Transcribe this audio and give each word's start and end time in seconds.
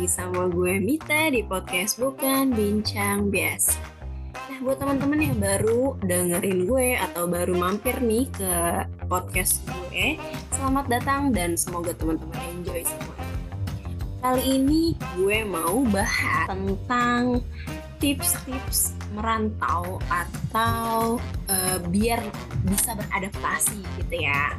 lagi 0.00 0.16
sama 0.16 0.48
gue 0.48 0.80
Mita 0.80 1.28
di 1.28 1.44
podcast 1.44 2.00
Bukan 2.00 2.56
Bincang 2.56 3.28
Biasa. 3.28 3.76
Nah, 4.32 4.58
buat 4.64 4.80
teman-teman 4.80 5.20
yang 5.28 5.36
baru 5.36 5.92
dengerin 6.00 6.64
gue 6.64 6.96
atau 6.96 7.28
baru 7.28 7.52
mampir 7.52 8.00
nih 8.00 8.24
ke 8.32 8.52
podcast 9.12 9.60
gue, 9.68 10.16
selamat 10.56 10.88
datang 10.88 11.36
dan 11.36 11.52
semoga 11.52 11.92
teman-teman 11.92 12.40
enjoy 12.48 12.80
semua. 12.80 13.16
Kali 14.24 14.40
ini 14.56 14.96
gue 15.20 15.44
mau 15.44 15.84
bahas 15.92 16.48
tentang 16.48 17.44
tips-tips 18.00 18.96
merantau 19.12 20.00
atau 20.08 21.20
uh, 21.44 21.78
biar 21.92 22.24
bisa 22.64 22.96
beradaptasi 22.96 23.84
gitu 24.00 24.16
ya. 24.24 24.56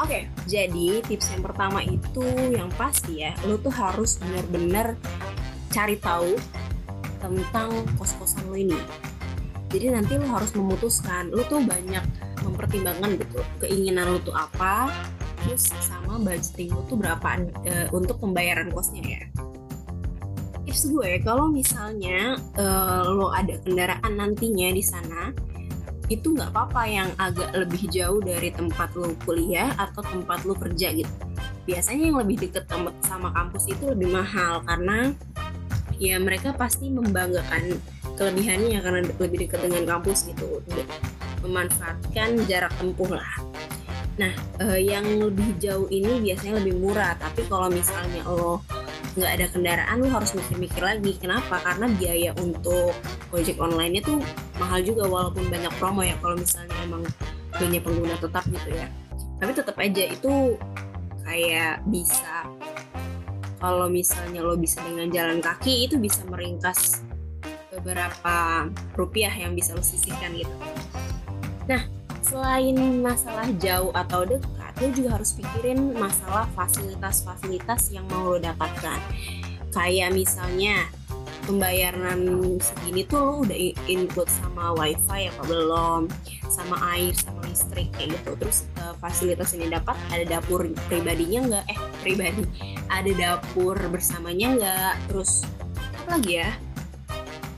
Oke, 0.00 0.16
okay, 0.16 0.22
jadi 0.48 1.04
tips 1.04 1.28
yang 1.36 1.44
pertama 1.44 1.84
itu 1.84 2.24
yang 2.56 2.72
pasti 2.80 3.20
ya, 3.20 3.36
lo 3.44 3.60
tuh 3.60 3.68
harus 3.68 4.16
benar-benar 4.16 4.96
cari 5.68 6.00
tahu 6.00 6.40
tentang 7.20 7.84
kos-kosan 8.00 8.48
lo 8.48 8.56
ini. 8.56 8.80
Jadi 9.68 9.92
nanti 9.92 10.16
lo 10.16 10.24
harus 10.32 10.56
memutuskan, 10.56 11.28
lo 11.28 11.44
tuh 11.44 11.60
banyak 11.60 12.00
mempertimbangkan 12.40 13.20
gitu, 13.20 13.44
keinginan 13.60 14.16
lo 14.16 14.24
tuh 14.24 14.32
apa, 14.32 14.88
terus 15.44 15.68
sama 15.84 16.16
budgeting 16.16 16.72
lo 16.72 16.80
tuh 16.88 16.96
berapa 16.96 17.36
e, 17.68 17.92
untuk 17.92 18.24
pembayaran 18.24 18.72
kosnya 18.72 19.04
ya. 19.04 19.22
Tips 20.64 20.96
gue, 20.96 21.20
kalau 21.20 21.52
misalnya 21.52 22.40
e, 22.56 22.64
lo 23.04 23.36
ada 23.36 23.52
kendaraan 23.60 24.16
nantinya 24.16 24.72
di 24.72 24.80
sana, 24.80 25.49
itu 26.10 26.34
nggak 26.34 26.50
apa-apa 26.50 26.82
yang 26.90 27.08
agak 27.22 27.54
lebih 27.54 27.86
jauh 27.86 28.18
dari 28.18 28.50
tempat 28.50 28.90
lo 28.98 29.14
kuliah 29.22 29.70
atau 29.78 30.02
tempat 30.02 30.42
lo 30.42 30.58
kerja 30.58 30.90
gitu. 30.90 31.14
Biasanya 31.70 32.10
yang 32.10 32.18
lebih 32.18 32.50
deket 32.50 32.66
sama 33.06 33.30
kampus 33.30 33.70
itu 33.70 33.94
lebih 33.94 34.10
mahal 34.10 34.66
karena 34.66 35.14
ya 36.02 36.18
mereka 36.18 36.50
pasti 36.50 36.90
membanggakan 36.90 37.78
kelebihannya 38.18 38.82
karena 38.82 39.00
lebih 39.22 39.46
dekat 39.46 39.62
dengan 39.62 39.86
kampus 39.86 40.26
gitu, 40.26 40.58
memanfaatkan 41.46 42.42
jarak 42.50 42.74
tempuh 42.76 43.14
lah. 43.14 43.32
Nah, 44.18 44.34
eh, 44.60 44.82
yang 44.82 45.06
lebih 45.06 45.56
jauh 45.62 45.86
ini 45.88 46.20
biasanya 46.20 46.58
lebih 46.60 46.74
murah, 46.76 47.14
tapi 47.16 47.46
kalau 47.46 47.70
misalnya 47.70 48.20
lo 48.26 48.60
nggak 49.14 49.32
ada 49.38 49.46
kendaraan 49.50 49.96
lo 50.02 50.08
harus 50.10 50.34
mikir-mikir 50.38 50.82
lagi 50.82 51.18
kenapa 51.18 51.58
karena 51.66 51.86
biaya 51.98 52.30
untuk 52.38 52.94
ojek 53.34 53.58
online 53.58 53.98
itu 53.98 54.22
mahal 54.60 54.84
juga 54.84 55.08
walaupun 55.08 55.48
banyak 55.48 55.72
promo 55.80 56.04
ya 56.04 56.14
kalau 56.20 56.36
misalnya 56.36 56.76
emang 56.84 57.02
punya 57.56 57.80
pengguna 57.80 58.14
tetap 58.20 58.44
gitu 58.46 58.70
ya. 58.76 58.86
Tapi 59.40 59.50
tetap 59.56 59.76
aja 59.80 60.04
itu 60.04 60.60
kayak 61.24 61.80
bisa 61.88 62.44
kalau 63.60 63.88
misalnya 63.88 64.44
lo 64.44 64.56
bisa 64.56 64.80
dengan 64.84 65.08
jalan 65.08 65.40
kaki 65.40 65.88
itu 65.88 65.96
bisa 65.96 66.24
meringkas 66.28 67.04
beberapa 67.72 68.68
rupiah 68.96 69.32
yang 69.32 69.56
bisa 69.56 69.72
lo 69.72 69.80
sisihkan 69.80 70.36
gitu. 70.36 70.52
Nah 71.64 71.88
selain 72.20 72.76
masalah 73.00 73.48
jauh 73.56 73.90
atau 73.96 74.28
dekat 74.28 74.72
lo 74.80 74.88
juga 74.92 75.20
harus 75.20 75.32
pikirin 75.36 75.96
masalah 75.96 76.44
fasilitas-fasilitas 76.52 77.92
yang 77.92 78.04
mau 78.12 78.36
lo 78.36 78.38
dapatkan. 78.40 79.00
Kayak 79.70 80.12
misalnya 80.12 80.90
pembayaran 81.50 82.22
segini 82.62 83.02
tuh 83.10 83.18
lo 83.18 83.32
udah 83.42 83.58
include 83.90 84.30
sama 84.30 84.70
wifi 84.78 85.26
apa 85.26 85.42
belum? 85.50 86.06
Sama 86.46 86.78
air 86.94 87.10
sama 87.18 87.42
listrik 87.50 87.90
kayak 87.98 88.14
gitu. 88.22 88.30
Terus 88.38 88.70
uh, 88.78 88.94
fasilitas 89.02 89.50
ini 89.58 89.66
dapat 89.66 89.98
ada 90.14 90.38
dapur 90.38 90.70
pribadinya 90.86 91.40
nggak? 91.50 91.64
Eh 91.74 91.78
pribadi. 92.06 92.46
Ada 92.86 93.10
dapur 93.18 93.74
bersamanya 93.90 94.46
nggak? 94.54 94.94
Terus 95.10 95.42
apa 95.74 96.08
lagi 96.14 96.38
ya? 96.38 96.50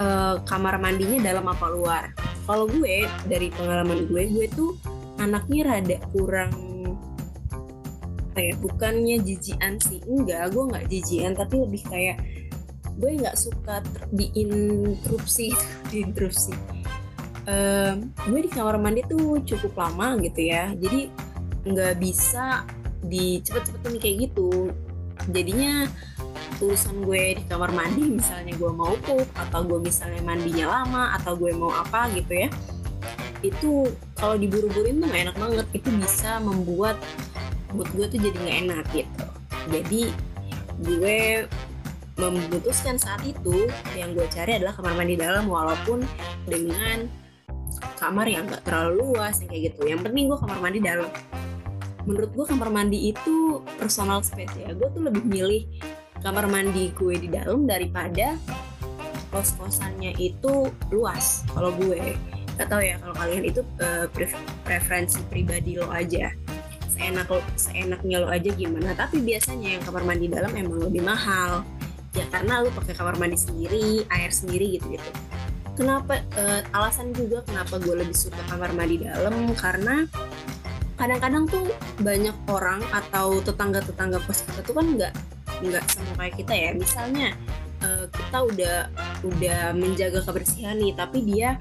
Uh, 0.00 0.41
kamar 0.48 0.81
mandinya 0.81 1.20
dalam 1.20 1.44
apa 1.52 1.69
luar? 1.69 2.04
Kalau 2.48 2.64
gue 2.64 3.04
dari 3.28 3.52
pengalaman 3.52 4.08
gue 4.08 4.25
gue 4.32 4.47
tuh 4.56 4.72
anaknya 5.20 5.69
rada 5.69 6.00
kurang 6.16 6.50
ya 8.32 8.56
bukannya 8.56 9.20
jijian 9.20 9.76
sih. 9.76 10.00
Enggak 10.08 10.56
gue 10.56 10.64
nggak 10.64 10.88
jijian 10.88 11.36
tapi 11.36 11.60
lebih 11.60 11.84
kayak 11.84 12.16
gue 12.98 13.10
nggak 13.19 13.36
suka 13.36 13.80
diinterupsi 14.12 15.53
diinterupsi 15.88 16.53
um, 17.48 18.10
gue 18.30 18.41
di 18.47 18.50
kamar 18.50 18.78
mandi 18.78 19.03
tuh 19.06 19.41
cukup 19.42 19.72
lama 19.78 20.19
gitu 20.22 20.41
ya. 20.47 20.70
Jadi 20.75 21.10
nggak 21.62 21.94
bisa 22.02 22.66
di 23.02 23.42
cepet-cepetin 23.42 23.98
kayak 23.98 24.16
gitu. 24.31 24.70
Jadinya 25.31 25.86
tulisan 26.58 27.02
gue 27.02 27.38
di 27.38 27.44
kamar 27.47 27.75
mandi 27.75 28.06
misalnya 28.19 28.54
gue 28.54 28.72
mau 28.72 28.94
pup 29.02 29.26
atau 29.34 29.60
gue 29.66 29.78
misalnya 29.82 30.22
mandinya 30.22 30.82
lama 30.82 31.04
atau 31.19 31.34
gue 31.34 31.50
mau 31.54 31.75
apa 31.75 32.10
gitu 32.14 32.47
ya 32.47 32.50
itu 33.42 33.91
kalau 34.14 34.38
diburu-burin 34.38 35.02
tuh 35.02 35.10
gak 35.10 35.22
enak 35.26 35.36
banget. 35.36 35.66
Itu 35.75 35.91
bisa 35.98 36.38
membuat 36.38 36.94
mood 37.75 37.91
gue 37.91 38.06
tuh 38.06 38.20
jadi 38.22 38.36
nggak 38.38 38.58
enak 38.70 38.84
gitu. 38.94 39.26
Jadi 39.66 40.02
gue 40.78 41.50
memutuskan 42.28 43.00
saat 43.00 43.25
itu 43.25 43.66
yang 43.97 44.12
gue 44.12 44.28
cari 44.31 44.60
adalah 44.60 44.77
kamar 44.77 44.94
mandi 44.94 45.16
dalam 45.16 45.49
walaupun 45.49 46.05
dengan 46.47 47.09
kamar 47.99 48.27
yang 48.27 48.47
gak 48.50 48.66
terlalu 48.66 49.15
luas 49.15 49.41
yang 49.43 49.50
kayak 49.50 49.62
gitu. 49.72 49.81
Yang 49.88 50.00
penting 50.10 50.25
gue 50.31 50.38
kamar 50.38 50.59
mandi 50.59 50.78
dalam. 50.82 51.11
Menurut 52.03 52.31
gue 52.34 52.47
kamar 52.47 52.69
mandi 52.71 53.15
itu 53.15 53.62
personal 53.78 54.21
space 54.27 54.55
ya. 54.59 54.75
Gue 54.75 54.91
tuh 54.91 55.03
lebih 55.06 55.22
milih 55.22 55.62
kamar 56.22 56.47
mandi 56.50 56.91
gue 56.94 57.15
di 57.19 57.28
dalam 57.31 57.66
daripada 57.66 58.38
kos 59.31 59.56
kosannya 59.56 60.12
itu 60.19 60.69
luas. 60.93 61.47
Kalau 61.50 61.72
gue 61.75 62.19
gak 62.59 62.69
tau 62.69 62.82
ya 62.82 63.00
kalau 63.00 63.15
kalian 63.16 63.49
itu 63.49 63.65
uh, 63.81 64.06
preferensi 64.66 65.22
pribadi 65.31 65.78
lo 65.78 65.88
aja. 65.88 66.31
Seenak 66.93 67.31
lo, 67.32 67.41
seenaknya 67.56 68.21
lo 68.21 68.28
aja 68.28 68.50
gimana. 68.53 68.93
Tapi 68.93 69.22
biasanya 69.25 69.78
yang 69.78 69.82
kamar 69.87 70.05
mandi 70.05 70.27
dalam 70.28 70.53
emang 70.53 70.91
lebih 70.91 71.03
mahal 71.06 71.65
ya 72.12 72.25
karena 72.28 72.61
lo 72.61 72.69
pakai 72.73 72.93
kamar 72.93 73.17
mandi 73.17 73.41
sendiri 73.41 74.05
air 74.12 74.31
sendiri 74.33 74.77
gitu 74.77 74.97
gitu 74.97 75.11
kenapa 75.77 76.21
uh, 76.37 76.61
alasan 76.77 77.17
juga 77.17 77.41
kenapa 77.49 77.81
gue 77.81 77.97
lebih 78.05 78.17
suka 78.17 78.41
kamar 78.53 78.77
mandi 78.77 79.00
dalam 79.00 79.56
karena 79.56 80.05
kadang-kadang 81.00 81.50
tuh 81.50 81.67
banyak 81.99 82.37
orang 82.47 82.78
atau 82.95 83.41
tetangga-tetangga 83.43 84.23
kos 84.23 84.45
kita 84.47 84.61
tuh 84.62 84.75
kan 84.77 84.87
nggak 84.87 85.12
nggak 85.62 85.84
sama 85.91 86.12
kayak 86.19 86.34
kita 86.39 86.55
ya. 86.55 86.71
Misalnya 86.78 87.28
uh, 87.83 88.06
kita 88.06 88.39
udah 88.39 88.77
udah 89.27 89.61
menjaga 89.75 90.21
kebersihan 90.23 90.79
nih 90.79 90.94
tapi 90.94 91.27
dia 91.27 91.59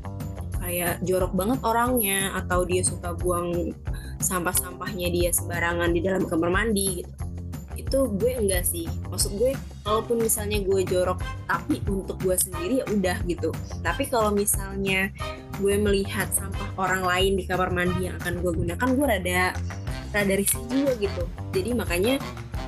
kayak 0.61 1.01
jorok 1.01 1.33
banget 1.33 1.59
orangnya 1.65 2.37
atau 2.37 2.61
dia 2.69 2.85
suka 2.85 3.17
buang 3.17 3.73
sampah-sampahnya 4.21 5.09
dia 5.09 5.29
sembarangan 5.33 5.89
di 5.89 6.05
dalam 6.05 6.29
kamar 6.29 6.53
mandi 6.53 7.01
gitu 7.01 7.09
itu 7.91 8.07
gue 8.15 8.31
enggak 8.39 8.63
sih. 8.63 8.87
Maksud 9.11 9.35
gue 9.35 9.51
kalaupun 9.83 10.23
misalnya 10.23 10.63
gue 10.63 10.79
jorok 10.87 11.19
tapi 11.43 11.83
untuk 11.91 12.15
gue 12.23 12.39
sendiri 12.39 12.79
ya 12.79 12.85
udah 12.87 13.17
gitu. 13.27 13.51
Tapi 13.83 14.07
kalau 14.07 14.31
misalnya 14.31 15.11
gue 15.59 15.75
melihat 15.75 16.31
sampah 16.31 16.71
orang 16.79 17.03
lain 17.03 17.35
di 17.35 17.43
kamar 17.43 17.67
mandi 17.75 18.07
yang 18.07 18.15
akan 18.23 18.39
gue 18.39 18.51
gunakan 18.63 18.87
gue 18.95 19.05
rada 19.05 19.51
rada 20.15 20.33
risih 20.39 20.63
juga 20.71 20.95
gitu. 21.03 21.23
Jadi 21.51 21.69
makanya 21.75 22.15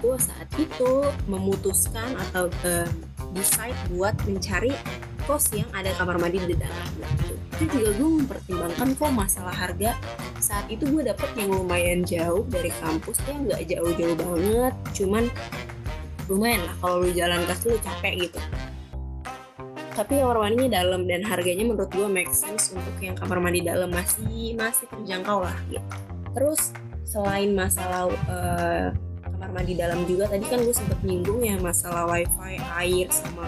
gue 0.03 0.16
saat 0.19 0.51
itu 0.59 1.07
memutuskan 1.31 2.19
atau 2.29 2.51
uh, 2.67 2.88
decide 3.31 3.79
buat 3.95 4.19
mencari 4.28 4.75
kos 5.23 5.51
yang 5.56 5.67
ada 5.72 5.91
kamar 5.95 6.19
mandi 6.19 6.39
di 6.44 6.56
dalam. 6.56 6.88
Gitu. 7.00 7.35
itu 7.53 7.79
juga 7.79 7.89
gue 7.95 8.09
mempertimbangkan 8.23 8.88
kok 8.97 9.11
masalah 9.13 9.56
harga. 9.56 9.95
Saat 10.41 10.67
itu 10.67 10.84
gue 10.89 11.06
dapet 11.06 11.29
yang 11.38 11.53
lumayan 11.53 12.01
jauh 12.03 12.44
dari 12.50 12.73
kampus. 12.81 13.22
Ya 13.23 13.35
nggak 13.40 13.61
jauh-jauh 13.72 14.16
banget. 14.20 14.73
Cuman 14.97 15.23
lumayan 16.28 16.61
lah 16.66 16.75
kalau 16.81 17.05
lu 17.05 17.09
jalan 17.14 17.40
kaki 17.46 17.66
lu 17.72 17.79
capek 17.79 18.14
gitu. 18.28 18.40
Tapi 19.93 20.14
kamar 20.17 20.37
mandinya 20.41 20.81
dalam 20.81 21.05
dan 21.05 21.22
harganya 21.22 21.64
menurut 21.69 21.91
gue 21.93 22.08
make 22.09 22.34
sense 22.34 22.73
untuk 22.73 22.97
yang 22.99 23.14
kamar 23.16 23.37
mandi 23.37 23.61
dalam. 23.61 23.93
Masih 23.93 24.58
masih 24.58 24.90
terjangkau 24.90 25.46
lah 25.46 25.55
gitu. 25.69 25.87
Terus 26.34 26.73
selain 27.05 27.53
masalah 27.53 28.09
uh, 28.26 28.90
kamar 29.43 29.49
mandi 29.53 29.78
dalam 29.78 30.02
juga 30.09 30.26
tadi 30.26 30.49
kan 30.49 30.64
gue 30.66 30.73
sempet 30.73 30.97
nyinggung 31.05 31.46
ya 31.46 31.59
masalah 31.61 32.09
wifi 32.09 32.58
air 32.79 33.08
sama 33.14 33.46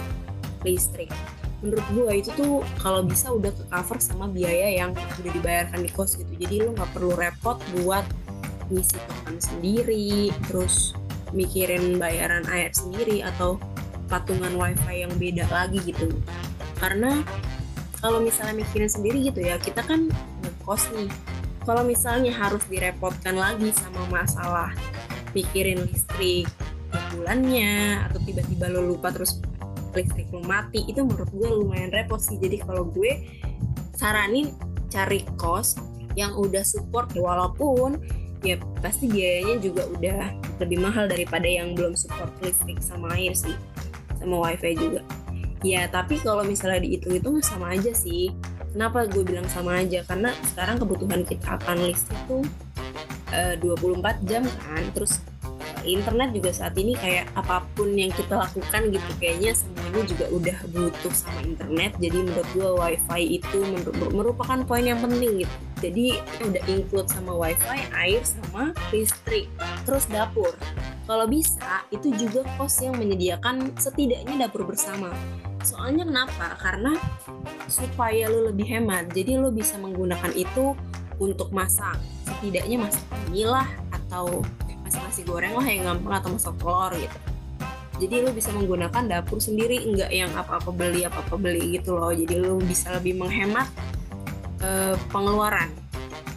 listrik 0.62 1.10
menurut 1.66 1.88
gue 1.98 2.12
itu 2.22 2.30
tuh 2.38 2.62
kalau 2.78 3.02
bisa 3.02 3.34
udah 3.34 3.50
ke 3.50 3.66
cover 3.74 3.98
sama 3.98 4.30
biaya 4.30 4.86
yang 4.86 4.94
udah 4.94 5.32
dibayarkan 5.34 5.82
di 5.82 5.90
kos 5.90 6.14
gitu. 6.14 6.30
Jadi 6.38 6.62
lo 6.62 6.78
nggak 6.78 6.94
perlu 6.94 7.18
repot 7.18 7.58
buat 7.82 8.06
ngisi 8.70 9.02
token 9.02 9.38
sendiri 9.42 10.30
terus 10.46 10.94
mikirin 11.34 11.98
bayaran 11.98 12.46
air 12.54 12.70
sendiri 12.70 13.26
atau 13.26 13.58
patungan 14.06 14.54
wifi 14.54 15.02
yang 15.02 15.14
beda 15.18 15.50
lagi 15.50 15.82
gitu. 15.82 16.14
Karena 16.78 17.26
kalau 17.98 18.22
misalnya 18.22 18.62
mikirin 18.62 18.90
sendiri 18.90 19.26
gitu 19.26 19.42
ya 19.42 19.58
kita 19.58 19.82
kan 19.82 20.06
ngekos 20.46 20.94
nih. 20.94 21.10
Kalau 21.66 21.82
misalnya 21.82 22.30
harus 22.30 22.62
direpotkan 22.70 23.42
lagi 23.42 23.74
sama 23.74 24.06
masalah 24.14 24.70
mikirin 25.34 25.82
listrik 25.90 26.46
bulannya 27.12 28.06
atau 28.06 28.22
tiba-tiba 28.22 28.70
lo 28.70 28.86
lupa 28.86 29.10
terus 29.10 29.42
listrik 29.96 30.28
lo 30.30 30.44
mati 30.44 30.84
itu 30.86 31.02
menurut 31.02 31.32
gue 31.32 31.50
lumayan 31.50 31.90
repot 31.90 32.20
sih. 32.20 32.38
Jadi 32.38 32.62
kalau 32.62 32.86
gue 32.92 33.26
saranin 33.96 34.52
cari 34.92 35.24
kos 35.40 35.80
yang 36.16 36.36
udah 36.36 36.64
support 36.64 37.12
walaupun 37.16 38.00
ya 38.46 38.62
pasti 38.80 39.10
biayanya 39.10 39.58
juga 39.60 39.84
udah 39.90 40.22
lebih 40.62 40.80
mahal 40.80 41.10
daripada 41.10 41.48
yang 41.50 41.74
belum 41.74 41.98
support 41.98 42.32
listrik 42.40 42.80
sama 42.80 43.12
air 43.18 43.34
sih 43.34 43.56
sama 44.20 44.52
wifi 44.52 44.76
juga. 44.78 45.02
Ya 45.66 45.90
tapi 45.90 46.22
kalau 46.22 46.46
misalnya 46.46 46.84
dihitung-hitung 46.84 47.42
sama 47.42 47.74
aja 47.74 47.92
sih. 47.96 48.32
Kenapa 48.76 49.08
gue 49.08 49.24
bilang 49.24 49.48
sama 49.48 49.80
aja? 49.80 50.04
Karena 50.04 50.36
sekarang 50.52 50.84
kebutuhan 50.84 51.24
kita 51.24 51.56
akan 51.64 51.88
listrik 51.88 52.20
tuh 52.28 52.44
eh, 53.32 53.56
uh, 53.56 53.80
24 53.80 54.28
jam 54.28 54.44
kan 54.44 54.84
terus 54.92 55.24
internet 55.86 56.34
juga 56.34 56.50
saat 56.52 56.74
ini 56.76 56.98
kayak 56.98 57.30
apa 57.38 57.64
pun 57.78 57.94
yang 57.94 58.10
kita 58.12 58.36
lakukan 58.36 58.90
gitu 58.90 59.12
kayaknya 59.22 59.54
semuanya 59.54 60.04
juga 60.10 60.26
udah 60.34 60.58
butuh 60.74 61.14
sama 61.14 61.40
internet. 61.46 61.96
Jadi 62.02 62.18
menurut 62.26 62.50
gue 62.52 62.70
wifi 62.76 63.22
itu 63.40 63.60
merupakan 64.12 64.60
poin 64.66 64.84
yang 64.84 65.00
penting 65.00 65.46
gitu. 65.46 65.56
Jadi 65.86 66.18
udah 66.42 66.64
include 66.66 67.10
sama 67.12 67.32
wifi 67.38 67.80
air 67.94 68.22
sama 68.26 68.74
listrik 68.90 69.46
terus 69.86 70.10
dapur. 70.10 70.52
Kalau 71.06 71.30
bisa 71.30 71.86
itu 71.94 72.10
juga 72.18 72.42
kos 72.58 72.82
yang 72.82 72.98
menyediakan 72.98 73.78
setidaknya 73.78 74.50
dapur 74.50 74.66
bersama. 74.66 75.14
Soalnya 75.62 76.06
kenapa? 76.10 76.58
Karena 76.58 76.98
supaya 77.70 78.26
lo 78.30 78.50
lebih 78.50 78.66
hemat. 78.66 79.14
Jadi 79.14 79.38
lo 79.38 79.54
bisa 79.54 79.78
menggunakan 79.78 80.34
itu 80.34 80.74
untuk 81.22 81.54
masak. 81.54 82.02
Setidaknya 82.26 82.90
masak 82.90 83.06
milah 83.30 83.70
atau 83.94 84.42
masak 84.42 84.65
nasi 85.16 85.32
goreng 85.32 85.56
lah 85.56 85.64
yang 85.64 85.88
gampang 85.88 86.20
atau 86.20 86.30
masak 86.36 86.60
telur 86.60 86.92
gitu. 86.92 87.18
Jadi 88.04 88.16
lo 88.20 88.36
bisa 88.36 88.52
menggunakan 88.52 89.04
dapur 89.08 89.40
sendiri 89.40 89.80
enggak 89.88 90.12
yang 90.12 90.28
apa-apa 90.36 90.76
beli 90.76 91.08
apa-apa 91.08 91.40
beli 91.40 91.80
gitu 91.80 91.96
loh. 91.96 92.12
Jadi 92.12 92.36
lo 92.36 92.60
bisa 92.60 92.92
lebih 92.92 93.16
menghemat 93.16 93.72
uh, 94.60 95.00
pengeluaran. 95.16 95.72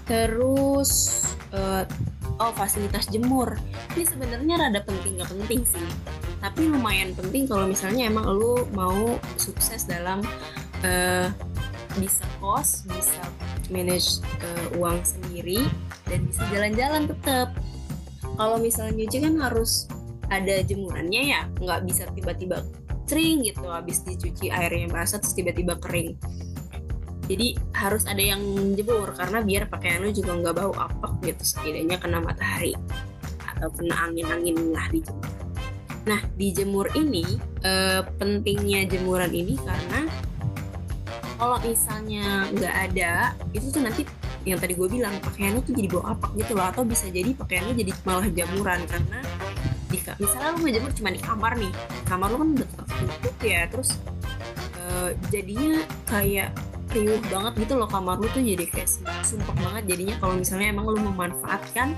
Terus 0.07 1.27
uh, 1.51 1.83
oh 2.39 2.55
fasilitas 2.55 3.11
jemur. 3.11 3.59
Ini 3.99 4.07
sebenarnya 4.07 4.55
rada 4.63 4.79
penting 4.87 5.19
nggak 5.19 5.35
penting 5.35 5.67
sih. 5.67 5.83
Tapi 6.39 6.71
lumayan 6.71 7.19
penting 7.19 7.51
kalau 7.51 7.67
misalnya 7.67 8.07
emang 8.07 8.31
lo 8.31 8.63
mau 8.79 9.19
sukses 9.35 9.91
dalam 9.91 10.23
uh, 10.87 11.27
bisa 11.99 12.23
kos 12.39 12.87
bisa 12.87 13.27
manage 13.75 14.23
uh, 14.39 14.79
uang 14.79 15.03
sendiri 15.03 15.67
dan 16.07 16.23
bisa 16.31 16.47
jalan-jalan 16.55 17.11
tetap 17.11 17.51
kalau 18.39 18.57
misalnya 18.63 19.03
nyuci 19.03 19.19
kan 19.19 19.35
harus 19.43 19.91
ada 20.31 20.63
jemurannya 20.63 21.35
ya 21.35 21.41
nggak 21.59 21.83
bisa 21.91 22.07
tiba-tiba 22.15 22.63
kering 23.11 23.43
gitu 23.43 23.67
habis 23.67 24.05
dicuci 24.07 24.53
airnya 24.55 24.87
basah 24.87 25.19
terus 25.19 25.35
tiba-tiba 25.35 25.75
kering. 25.83 26.15
Jadi 27.29 27.61
harus 27.77 28.09
ada 28.09 28.21
yang 28.21 28.41
jemur 28.73 29.13
karena 29.13 29.45
biar 29.45 29.69
pakaian 29.69 30.01
lu 30.01 30.15
juga 30.15 30.33
nggak 30.39 30.55
bau 30.55 30.73
apek 30.73 31.35
gitu 31.35 31.45
setidaknya 31.45 32.01
kena 32.01 32.25
matahari 32.25 32.73
atau 33.43 33.69
kena 33.75 34.09
angin-angin 34.09 34.57
lah 34.73 34.87
di 34.89 35.03
jemur. 35.05 35.29
Nah 36.09 36.21
di 36.39 36.49
jemur 36.55 36.87
ini 36.97 37.27
eh, 37.65 38.01
pentingnya 38.17 38.89
jemuran 38.89 39.33
ini 39.35 39.61
karena 39.61 40.09
kalau 41.37 41.59
misalnya 41.65 42.49
nggak 42.55 42.75
ada 42.93 43.13
itu 43.53 43.67
tuh 43.73 43.83
nanti 43.85 44.03
yang 44.55 44.61
tadi 44.61 44.75
gue 44.75 44.89
bilang 44.89 45.15
pakaiannya 45.21 45.61
tuh 45.65 45.75
jadi 45.77 45.89
bau 45.93 46.05
apak 46.09 46.31
gitu 46.41 46.53
loh 46.57 46.67
atau 46.69 46.83
bisa 46.85 47.07
jadi 47.09 47.31
pakaiannya 47.37 47.75
jadi 47.77 47.93
malah 48.05 48.29
jamuran 48.33 48.81
karena 48.89 49.19
di, 49.89 49.99
misalnya 50.21 50.49
lu 50.53 50.59
ngejemur 50.65 50.93
cuma 50.93 51.09
di 51.13 51.21
kamar 51.21 51.53
nih 51.57 51.73
kamar 52.05 52.29
lu 52.33 52.37
kan 52.37 52.49
udah 52.57 52.69
tertutup 52.69 53.37
ya 53.41 53.61
terus 53.69 53.91
uh, 54.85 55.11
jadinya 55.33 55.81
kayak 56.09 56.51
riuh 56.93 57.21
banget 57.29 57.69
gitu 57.69 57.75
loh 57.77 57.89
kamar 57.89 58.17
lu 58.17 58.29
tuh 58.33 58.41
jadi 58.41 58.65
kayak 58.69 58.89
sumpah 59.25 59.57
banget 59.61 59.97
jadinya 59.97 60.17
kalau 60.21 60.35
misalnya 60.41 60.73
emang 60.73 60.87
lu 60.89 61.01
memanfaatkan 61.05 61.93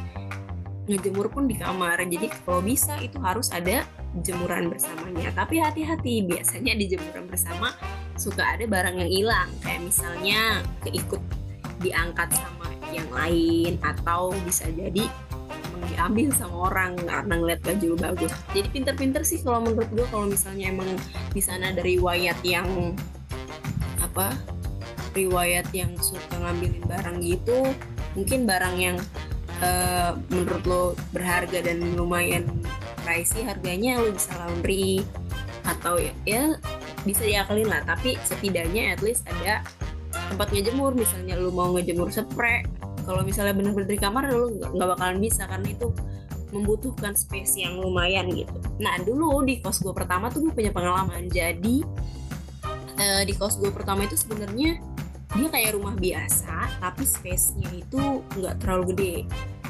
ngejemur 0.90 1.30
pun 1.30 1.46
di 1.46 1.54
kamar. 1.54 2.02
Jadi 2.02 2.26
kalau 2.42 2.58
bisa 2.58 2.98
itu 2.98 3.22
harus 3.22 3.54
ada 3.54 3.86
jemuran 4.26 4.66
bersamanya. 4.66 5.30
Tapi 5.30 5.62
hati-hati 5.62 6.26
biasanya 6.26 6.74
di 6.74 6.90
jemuran 6.90 7.30
bersama 7.30 7.70
suka 8.18 8.58
ada 8.58 8.66
barang 8.66 8.98
yang 8.98 9.10
hilang. 9.10 9.48
Kayak 9.62 9.86
misalnya 9.86 10.40
keikut 10.82 11.22
diangkat 11.80 12.28
sama 12.36 12.68
yang 12.92 13.08
lain 13.10 13.80
atau 13.80 14.34
bisa 14.44 14.68
jadi 14.70 15.08
diambil 15.88 16.28
sama 16.36 16.56
orang 16.68 16.92
karena 17.08 17.34
ngeliat 17.40 17.60
baju 17.64 17.86
lu 17.92 17.96
bagus. 17.96 18.32
Jadi 18.52 18.68
pinter-pinter 18.68 19.22
sih 19.24 19.40
kalau 19.40 19.64
menurut 19.64 19.88
gue 19.88 20.06
kalau 20.12 20.28
misalnya 20.28 20.68
emang 20.68 20.90
di 21.32 21.40
sana 21.40 21.72
ada 21.72 21.80
riwayat 21.80 22.36
yang 22.44 22.68
apa 24.00 24.36
riwayat 25.16 25.66
yang 25.72 25.92
suka 25.98 26.38
ngambilin 26.38 26.84
barang 26.86 27.18
gitu 27.24 27.66
mungkin 28.14 28.46
barang 28.46 28.76
yang 28.78 28.96
uh, 29.62 30.16
menurut 30.30 30.62
lo 30.66 30.82
berharga 31.14 31.62
dan 31.62 31.82
lumayan 31.94 32.46
pricey 33.02 33.42
harganya 33.42 33.98
lo 33.98 34.12
bisa 34.12 34.32
laundry 34.38 35.02
atau 35.64 36.00
ya, 36.00 36.12
ya 36.26 36.42
bisa 37.04 37.22
diakalin 37.24 37.68
lah. 37.68 37.82
Tapi 37.86 38.16
setidaknya 38.24 38.96
at 38.96 39.00
least 39.00 39.24
ada 39.28 39.64
tempat 40.30 40.54
ngejemur 40.54 40.94
misalnya 40.94 41.34
lu 41.34 41.50
mau 41.50 41.74
ngejemur 41.74 42.08
spray 42.14 42.62
kalau 43.02 43.26
misalnya 43.26 43.58
bener-bener 43.58 43.90
di 43.90 43.98
kamar 43.98 44.30
lu 44.30 44.54
nggak 44.62 44.88
bakalan 44.94 45.18
bisa 45.18 45.50
karena 45.50 45.68
itu 45.74 45.90
membutuhkan 46.50 47.14
space 47.14 47.62
yang 47.62 47.78
lumayan 47.78 48.26
gitu. 48.30 48.54
Nah 48.82 48.98
dulu 49.02 49.42
di 49.46 49.62
kos 49.62 49.82
gue 49.82 49.94
pertama 49.94 50.28
tuh 50.28 50.50
gue 50.50 50.52
punya 50.54 50.74
pengalaman. 50.74 51.30
Jadi 51.30 51.82
uh, 52.98 53.22
di 53.22 53.34
kos 53.38 53.58
gue 53.58 53.70
pertama 53.70 54.06
itu 54.06 54.18
sebenarnya 54.18 54.82
dia 55.30 55.46
kayak 55.46 55.78
rumah 55.78 55.94
biasa 55.94 56.82
tapi 56.82 57.06
space-nya 57.06 57.70
itu 57.70 58.22
nggak 58.38 58.62
terlalu 58.62 58.94
gede. 58.94 59.16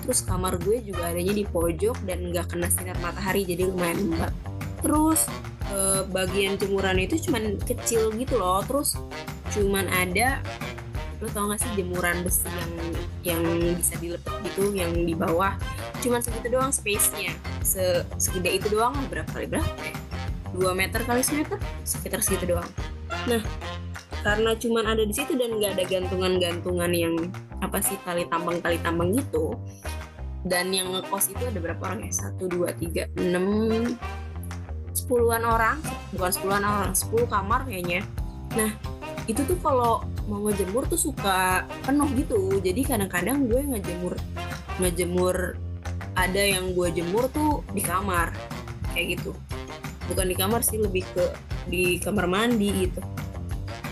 Terus 0.01 0.25
kamar 0.25 0.57
gue 0.65 0.81
juga 0.81 1.13
adanya 1.13 1.37
di 1.37 1.45
pojok 1.45 1.97
dan 2.09 2.33
nggak 2.33 2.57
kena 2.57 2.69
sinar 2.73 2.97
matahari 3.05 3.45
jadi 3.45 3.69
lumayan 3.69 4.09
lembab 4.09 4.33
terus 4.81 5.29
uh, 5.69 6.09
bagian 6.09 6.57
jemuran 6.57 6.97
itu 6.97 7.21
cuman 7.29 7.61
kecil 7.69 8.09
gitu 8.17 8.41
loh. 8.41 8.65
Terus 8.65 8.97
cuman 9.51 9.87
ada 9.91 10.41
lo 11.21 11.29
tau 11.37 11.53
gak 11.53 11.61
sih 11.61 11.71
jemuran 11.77 12.25
besi 12.25 12.49
yang 12.49 12.73
yang 13.21 13.43
bisa 13.77 13.95
dilepet 14.01 14.33
gitu 14.49 14.73
yang 14.73 14.93
di 14.95 15.13
bawah? 15.13 15.53
Cuman 16.01 16.25
segitu 16.25 16.49
doang 16.49 16.73
space-nya. 16.73 17.37
Se 17.61 18.09
segede 18.17 18.57
itu 18.57 18.73
doang 18.73 18.97
berapa 19.13 19.29
kali 19.29 19.45
berapa 19.45 19.69
ya? 19.85 19.95
2 20.57 20.73
meter 20.73 21.05
kali 21.05 21.21
semeter? 21.21 21.61
Sekitar 21.85 22.25
segitu 22.25 22.57
doang. 22.57 22.71
Nah 23.29 23.45
karena 24.25 24.57
cuman 24.57 24.85
ada 24.85 25.05
di 25.05 25.13
situ 25.13 25.37
dan 25.37 25.57
nggak 25.61 25.77
ada 25.77 25.85
gantungan-gantungan 25.89 26.93
yang 26.93 27.15
apa 27.61 27.81
sih 27.85 27.97
tali 28.05 28.25
tambang 28.29 28.61
tali 28.61 28.77
tambang 28.81 29.13
gitu 29.17 29.57
dan 30.45 30.73
yang 30.73 30.93
ngekos 30.93 31.33
itu 31.37 31.43
ada 31.45 31.61
berapa 31.61 31.81
orang 31.85 32.09
ya? 32.09 32.13
Satu 32.17 32.49
dua 32.49 32.73
tiga 32.73 33.05
enam 33.21 33.85
sepuluhan 34.97 35.45
orang. 35.45 35.77
Bukan 36.17 36.31
sepuluhan 36.33 36.65
orang 36.65 36.93
sepuluh 36.97 37.29
kamar 37.29 37.69
kayaknya. 37.69 38.01
Nah 38.57 38.73
itu 39.27 39.43
tuh 39.45 39.59
kalau 39.61 40.05
mau 40.31 40.47
ngejemur 40.47 40.87
tuh 40.87 41.01
suka 41.01 41.67
penuh 41.85 42.09
gitu. 42.17 42.63
Jadi 42.63 42.87
kadang-kadang 42.87 43.51
gue 43.51 43.61
ngejemur 43.61 44.15
ngejemur 44.81 45.59
ada 46.17 46.43
yang 46.43 46.73
gue 46.73 46.89
jemur 46.95 47.27
tuh 47.33 47.67
di 47.75 47.83
kamar. 47.83 48.33
Kayak 48.95 49.21
gitu. 49.21 49.33
Bukan 50.11 50.27
di 50.31 50.37
kamar 50.39 50.61
sih 50.63 50.79
lebih 50.79 51.05
ke 51.13 51.25
di 51.69 51.99
kamar 51.99 52.27
mandi 52.31 52.89
gitu. 52.89 53.03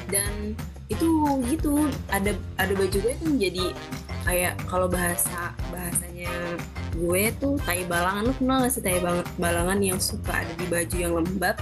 Dan 0.08 0.56
itu 0.88 1.08
gitu 1.52 1.84
ada 2.08 2.32
ada 2.56 2.72
baju 2.72 2.96
gue 2.96 3.14
tuh 3.20 3.32
jadi 3.36 3.76
kayak 4.24 4.56
kalau 4.68 4.88
bahasa 4.88 5.52
bahasanya 5.68 6.32
gue 6.96 7.22
tuh 7.38 7.60
tai 7.62 7.84
balangan. 7.84 8.26
Lu 8.28 8.34
kenal 8.34 8.64
gak 8.64 8.72
sih 8.72 8.82
tai 8.82 8.98
balangan 9.36 9.78
yang 9.78 10.00
suka 10.00 10.42
ada 10.42 10.52
di 10.56 10.66
baju 10.66 10.96
yang 10.96 11.12
lembab 11.14 11.56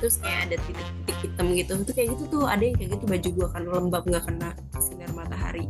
terus 0.00 0.16
kayak 0.18 0.50
ada 0.50 0.56
titik-titik 0.64 1.18
hitam 1.22 1.46
gitu. 1.52 1.72
Itu 1.76 1.92
kayak 1.92 2.08
gitu 2.16 2.24
tuh 2.32 2.44
ada 2.48 2.64
yang 2.64 2.76
kayak 2.80 2.90
gitu. 2.96 3.04
Baju 3.04 3.28
gue 3.36 3.46
kan 3.52 3.62
lembab 3.68 4.02
nggak 4.08 4.24
kena 4.24 4.50
sinar 4.80 5.12
matahari. 5.12 5.68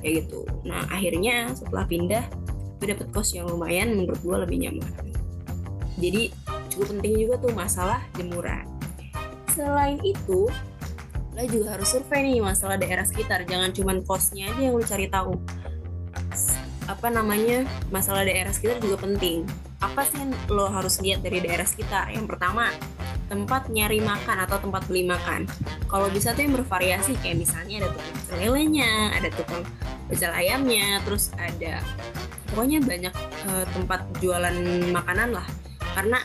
Kayak 0.00 0.24
gitu. 0.24 0.46
Nah 0.62 0.86
akhirnya 0.88 1.52
setelah 1.52 1.84
pindah 1.84 2.24
gue 2.78 2.86
dapet 2.86 3.08
kos 3.10 3.34
yang 3.34 3.50
lumayan 3.50 3.98
menurut 3.98 4.20
gue 4.22 4.36
lebih 4.46 4.58
nyaman. 4.64 4.92
Jadi 5.98 6.30
cukup 6.70 6.96
penting 6.96 7.12
juga 7.18 7.34
tuh 7.42 7.52
masalah 7.54 8.00
jemuran. 8.14 8.66
Selain 9.54 9.98
itu 10.06 10.50
lo 11.34 11.42
juga 11.50 11.74
harus 11.74 11.90
survei 11.90 12.22
nih 12.22 12.42
masalah 12.42 12.78
daerah 12.78 13.02
sekitar. 13.02 13.42
Jangan 13.46 13.74
cuman 13.74 14.06
kosnya 14.06 14.54
aja 14.54 14.70
yang 14.70 14.74
lo 14.78 14.86
cari 14.86 15.10
tahu. 15.10 15.34
Apa 16.84 17.08
namanya 17.08 17.64
masalah 17.88 18.22
daerah 18.22 18.52
sekitar 18.52 18.78
juga 18.78 19.02
penting. 19.02 19.48
Apa 19.80 20.04
sih 20.04 20.20
yang 20.20 20.36
lo 20.52 20.68
harus 20.68 21.00
lihat 21.00 21.24
dari 21.24 21.40
daerah 21.40 21.64
sekitar? 21.64 22.12
Yang 22.12 22.36
pertama 22.36 22.70
tempat 23.34 23.66
nyari 23.66 23.98
makan 23.98 24.46
atau 24.46 24.62
tempat 24.62 24.86
beli 24.86 25.02
makan. 25.10 25.50
Kalau 25.90 26.06
bisa 26.14 26.30
tuh 26.30 26.46
yang 26.46 26.54
bervariasi 26.54 27.18
kayak 27.18 27.42
misalnya 27.42 27.82
ada 27.82 27.90
tukang 27.90 28.38
lelenya, 28.38 28.92
ada 29.10 29.28
tukang 29.34 29.62
pecel 30.06 30.30
ayamnya, 30.30 31.02
terus 31.02 31.34
ada 31.34 31.82
pokoknya 32.54 32.78
banyak 32.86 33.14
uh, 33.50 33.66
tempat 33.74 34.06
jualan 34.22 34.54
makanan 34.94 35.34
lah. 35.34 35.46
Karena 35.98 36.22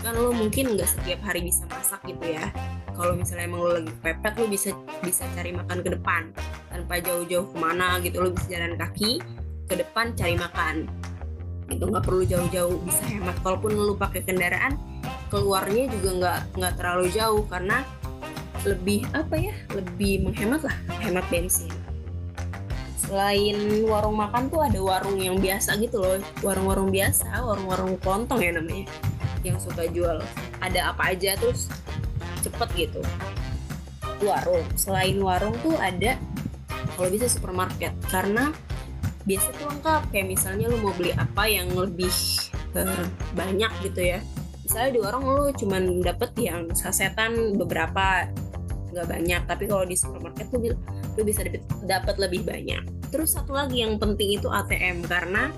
kan 0.00 0.16
lo 0.16 0.32
mungkin 0.34 0.74
nggak 0.74 0.90
setiap 0.90 1.20
hari 1.22 1.44
bisa 1.44 1.64
masak 1.68 2.00
gitu 2.08 2.36
ya 2.36 2.48
kalau 2.96 3.16
misalnya 3.16 3.48
emang 3.48 3.60
lo 3.64 3.70
lagi 3.80 3.92
pepet 4.00 4.32
lo 4.36 4.46
bisa 4.48 4.72
bisa 5.04 5.24
cari 5.36 5.52
makan 5.52 5.78
ke 5.84 5.90
depan 5.92 6.22
tanpa 6.72 7.00
jauh-jauh 7.00 7.48
ke 7.52 7.56
mana 7.56 8.00
gitu 8.00 8.20
lo 8.20 8.32
bisa 8.32 8.48
jalan 8.48 8.76
kaki 8.80 9.20
ke 9.68 9.74
depan 9.76 10.12
cari 10.16 10.36
makan 10.36 10.88
itu 11.70 11.84
nggak 11.86 12.04
perlu 12.04 12.26
jauh-jauh 12.26 12.76
bisa 12.82 13.02
hemat. 13.06 13.38
Kalaupun 13.40 13.72
lo 13.78 13.94
pakai 13.94 14.26
kendaraan 14.26 14.76
keluarnya 15.30 15.86
juga 15.88 16.10
nggak 16.18 16.40
nggak 16.58 16.74
terlalu 16.76 17.06
jauh 17.14 17.42
karena 17.46 17.86
lebih 18.66 19.08
apa 19.16 19.34
ya 19.40 19.54
lebih 19.72 20.26
menghemat 20.26 20.66
lah 20.66 20.76
hemat 21.00 21.24
bensin. 21.32 21.70
Selain 23.00 23.56
warung 23.88 24.18
makan 24.18 24.52
tuh 24.52 24.62
ada 24.62 24.78
warung 24.78 25.18
yang 25.18 25.40
biasa 25.40 25.74
gitu 25.80 25.98
loh 25.98 26.20
warung-warung 26.44 26.92
biasa 26.92 27.42
warung-warung 27.42 27.98
kelontong 27.98 28.38
ya 28.42 28.50
namanya 28.54 28.86
yang 29.46 29.56
suka 29.56 29.88
jual. 29.88 30.20
Ada 30.60 30.92
apa 30.92 31.16
aja 31.16 31.34
terus 31.40 31.70
cepet 32.44 32.68
gitu. 32.76 33.00
Warung 34.20 34.66
selain 34.76 35.16
warung 35.18 35.56
tuh 35.64 35.74
ada 35.80 36.20
kalau 36.98 37.08
bisa 37.08 37.26
supermarket 37.32 37.96
karena 38.12 38.52
biasa 39.30 39.48
tuh 39.54 39.66
lengkap. 39.70 40.02
Kayak 40.10 40.26
misalnya 40.26 40.66
lu 40.66 40.76
mau 40.82 40.94
beli 40.98 41.14
apa 41.14 41.44
yang 41.46 41.70
lebih 41.70 42.12
uh, 42.74 43.06
banyak 43.38 43.72
gitu 43.86 44.00
ya. 44.02 44.20
Misalnya 44.66 44.90
di 44.90 45.00
warung 45.02 45.26
lu 45.26 45.46
cuman 45.54 45.82
dapet 46.02 46.30
yang 46.38 46.66
sasetan 46.74 47.54
beberapa 47.54 48.26
nggak 48.90 49.06
banyak. 49.06 49.42
Tapi 49.46 49.64
kalau 49.70 49.86
di 49.86 49.94
supermarket 49.94 50.50
tuh 50.50 50.58
lu 51.14 51.22
bisa 51.22 51.46
dapet, 51.46 51.62
dapet 51.86 52.14
lebih 52.18 52.42
banyak. 52.42 52.82
Terus 53.14 53.38
satu 53.38 53.54
lagi 53.54 53.82
yang 53.82 53.98
penting 54.02 54.38
itu 54.38 54.50
ATM 54.50 55.06
karena 55.06 55.50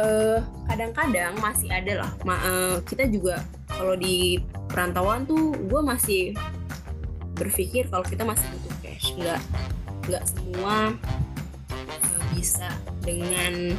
kadang 0.00 0.48
kadang-kadang 0.64 1.34
masih 1.44 1.68
ada 1.68 2.06
lah. 2.06 2.10
Ma 2.24 2.40
uh, 2.40 2.76
kita 2.86 3.04
juga 3.10 3.42
kalau 3.68 3.98
di 3.98 4.40
perantauan 4.70 5.26
tuh 5.26 5.52
gue 5.66 5.80
masih 5.82 6.32
berpikir 7.36 7.88
kalau 7.92 8.04
kita 8.06 8.22
masih 8.24 8.46
butuh 8.54 8.74
cash. 8.80 9.12
Nggak 9.18 9.40
nggak 10.08 10.24
semua 10.24 10.96
bisa 12.34 12.68
dengan 13.02 13.74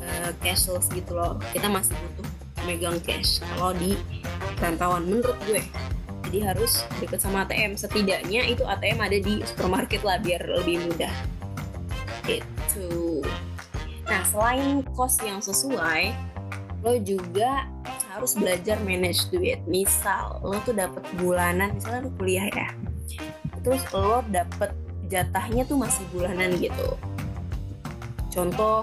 uh, 0.00 0.30
cashless 0.40 0.88
gitu 0.92 1.16
loh. 1.16 1.40
Kita 1.52 1.68
masih 1.68 1.96
butuh 1.96 2.28
megang 2.64 2.98
cash 3.04 3.44
kalau 3.44 3.76
di 3.76 3.96
perantauan 4.56 5.04
menurut 5.04 5.36
gue. 5.44 5.62
Jadi 6.24 6.38
harus 6.40 6.82
deket 6.98 7.20
sama 7.20 7.44
ATM 7.46 7.76
setidaknya 7.78 8.48
itu 8.48 8.64
ATM 8.64 8.98
ada 8.98 9.18
di 9.20 9.44
supermarket 9.44 10.02
lah 10.02 10.18
biar 10.18 10.42
lebih 10.42 10.82
mudah. 10.88 11.12
Itu 12.26 13.20
nah 14.04 14.20
selain 14.28 14.84
cost 14.92 15.24
yang 15.24 15.40
sesuai 15.40 16.12
lo 16.84 17.00
juga 17.00 17.64
harus 18.12 18.36
belajar 18.36 18.80
manage 18.82 19.28
duit. 19.32 19.60
Misal 19.68 20.40
lo 20.44 20.58
tuh 20.64 20.76
dapat 20.76 21.04
bulanan. 21.20 21.76
Misalnya 21.76 22.08
lo 22.08 22.10
kuliah 22.16 22.48
ya. 22.50 22.68
Terus 23.64 23.80
lo 23.92 24.20
dapet 24.28 24.72
jatahnya 25.08 25.68
tuh 25.68 25.76
masih 25.76 26.04
bulanan 26.12 26.56
gitu 26.56 26.96
contoh 28.34 28.82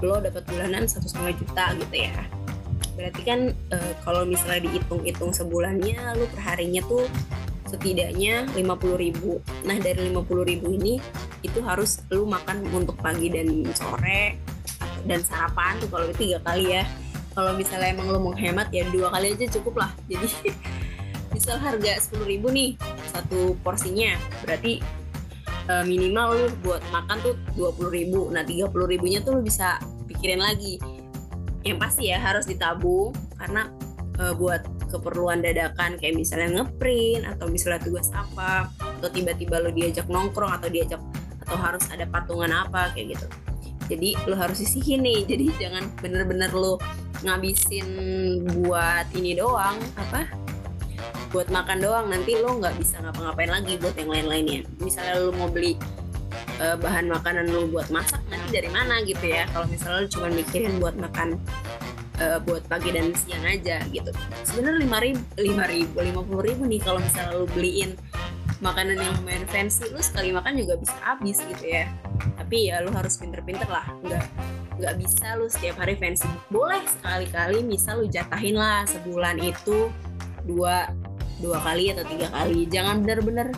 lo 0.00 0.16
dapat 0.22 0.46
bulanan 0.48 0.88
satu 0.88 1.10
setengah 1.10 1.34
juta 1.36 1.64
gitu 1.76 1.96
ya. 2.08 2.16
Berarti 2.96 3.22
kan 3.26 3.40
e, 3.52 3.78
kalau 4.06 4.24
misalnya 4.24 4.64
dihitung-hitung 4.70 5.34
sebulannya 5.34 6.16
lu 6.16 6.24
per 6.32 6.40
harinya 6.40 6.80
tuh 6.88 7.04
setidaknya 7.68 8.48
50 8.56 8.64
ribu. 8.96 9.44
Nah 9.68 9.76
dari 9.76 10.08
50 10.08 10.50
ribu 10.50 10.66
ini 10.72 10.96
itu 11.44 11.60
harus 11.60 12.00
lu 12.08 12.24
makan 12.24 12.64
untuk 12.72 12.96
pagi 13.00 13.28
dan 13.28 13.64
sore 13.76 14.40
dan 15.04 15.20
sarapan 15.24 15.76
tuh 15.80 15.88
kalau 15.92 16.08
tiga 16.16 16.40
kali 16.40 16.80
ya. 16.80 16.84
Kalau 17.30 17.54
misalnya 17.54 17.94
emang 17.94 18.10
lu 18.10 18.18
mau 18.18 18.34
hemat 18.34 18.72
ya 18.74 18.82
dua 18.90 19.12
kali 19.12 19.36
aja 19.36 19.46
cukup 19.60 19.84
lah. 19.86 19.90
Jadi 20.10 20.28
misal 21.34 21.56
harga 21.62 22.10
10 22.10 22.26
ribu 22.26 22.50
nih 22.50 22.74
satu 23.12 23.54
porsinya. 23.62 24.18
Berarti 24.42 24.99
uh, 25.70 25.84
minimal 25.86 26.34
lu 26.34 26.46
buat 26.66 26.82
makan 26.90 27.16
tuh 27.22 27.34
20 27.54 27.94
ribu. 27.94 28.26
Nah 28.34 28.42
30 28.42 28.74
ribunya 28.74 29.22
tuh 29.22 29.38
lu 29.38 29.42
bisa 29.46 29.78
pikirin 30.10 30.42
lagi. 30.42 30.82
Yang 31.62 31.78
pasti 31.78 32.10
ya 32.10 32.18
harus 32.18 32.50
ditabung. 32.50 33.14
Karena 33.38 33.70
uh, 34.18 34.34
buat 34.34 34.66
keperluan 34.90 35.38
dadakan 35.38 35.94
kayak 36.02 36.18
misalnya 36.18 36.60
ngeprint 36.60 37.22
atau 37.22 37.46
misalnya 37.46 37.78
tugas 37.86 38.10
apa 38.10 38.66
atau 38.98 39.06
tiba-tiba 39.06 39.62
lu 39.62 39.70
diajak 39.70 40.10
nongkrong 40.10 40.50
atau 40.50 40.66
diajak 40.66 40.98
atau 41.46 41.54
harus 41.54 41.86
ada 41.94 42.10
patungan 42.10 42.50
apa 42.50 42.90
kayak 42.92 43.14
gitu. 43.14 43.26
Jadi 43.90 44.18
lu 44.26 44.34
harus 44.34 44.58
sisihin 44.58 45.06
nih. 45.06 45.22
Jadi 45.30 45.46
jangan 45.62 45.86
bener-bener 46.02 46.50
lu 46.50 46.74
ngabisin 47.22 47.86
buat 48.64 49.06
ini 49.14 49.36
doang 49.36 49.76
apa 49.94 50.24
buat 51.30 51.46
makan 51.46 51.78
doang 51.78 52.06
nanti 52.10 52.34
lo 52.42 52.58
nggak 52.58 52.74
bisa 52.74 52.98
ngapa-ngapain 52.98 53.50
lagi 53.50 53.78
buat 53.78 53.94
yang 53.94 54.10
lain-lainnya. 54.10 54.66
Misalnya 54.82 55.14
lo 55.22 55.30
mau 55.30 55.46
beli 55.46 55.78
uh, 56.58 56.74
bahan 56.74 57.06
makanan 57.06 57.54
lo 57.54 57.70
buat 57.70 57.86
masak 57.94 58.18
nanti 58.26 58.50
dari 58.50 58.66
mana 58.66 58.98
gitu 59.06 59.22
ya? 59.30 59.46
Kalau 59.54 59.70
misalnya 59.70 60.04
lo 60.04 60.08
cuma 60.10 60.26
mikirin 60.34 60.82
buat 60.82 60.98
makan 60.98 61.38
uh, 62.18 62.42
buat 62.42 62.66
pagi 62.66 62.90
dan 62.90 63.14
siang 63.14 63.46
aja 63.46 63.78
gitu. 63.94 64.10
Sebenarnya 64.42 64.82
lima 64.82 64.98
ribu 64.98 65.22
lima 65.38 65.64
ribu 65.70 65.96
lima 66.02 66.20
puluh 66.26 66.42
ribu 66.50 66.62
nih 66.66 66.82
kalau 66.82 66.98
misalnya 66.98 67.38
lo 67.38 67.46
beliin 67.46 67.94
makanan 68.60 68.98
yang 69.00 69.14
lumayan 69.22 69.46
fancy 69.48 69.88
lo 69.88 70.02
sekali 70.02 70.34
makan 70.34 70.58
juga 70.58 70.82
bisa 70.82 70.98
habis 71.00 71.38
gitu 71.46 71.64
ya. 71.64 71.86
Tapi 72.42 72.74
ya 72.74 72.82
lo 72.82 72.90
harus 72.90 73.14
pinter-pinter 73.22 73.70
lah. 73.70 73.86
Nggak 74.02 74.24
nggak 74.82 74.94
bisa 74.98 75.38
lo 75.38 75.46
setiap 75.46 75.78
hari 75.78 75.94
fancy. 75.94 76.26
Boleh 76.50 76.82
sekali-kali 76.90 77.62
misal 77.62 78.02
lo 78.02 78.10
jatahin 78.10 78.58
lah 78.58 78.82
sebulan 78.90 79.38
itu 79.38 79.94
dua 80.42 80.90
dua 81.40 81.58
kali 81.60 81.90
atau 81.92 82.04
tiga 82.06 82.28
kali. 82.30 82.68
Jangan 82.68 83.02
benar-benar 83.02 83.48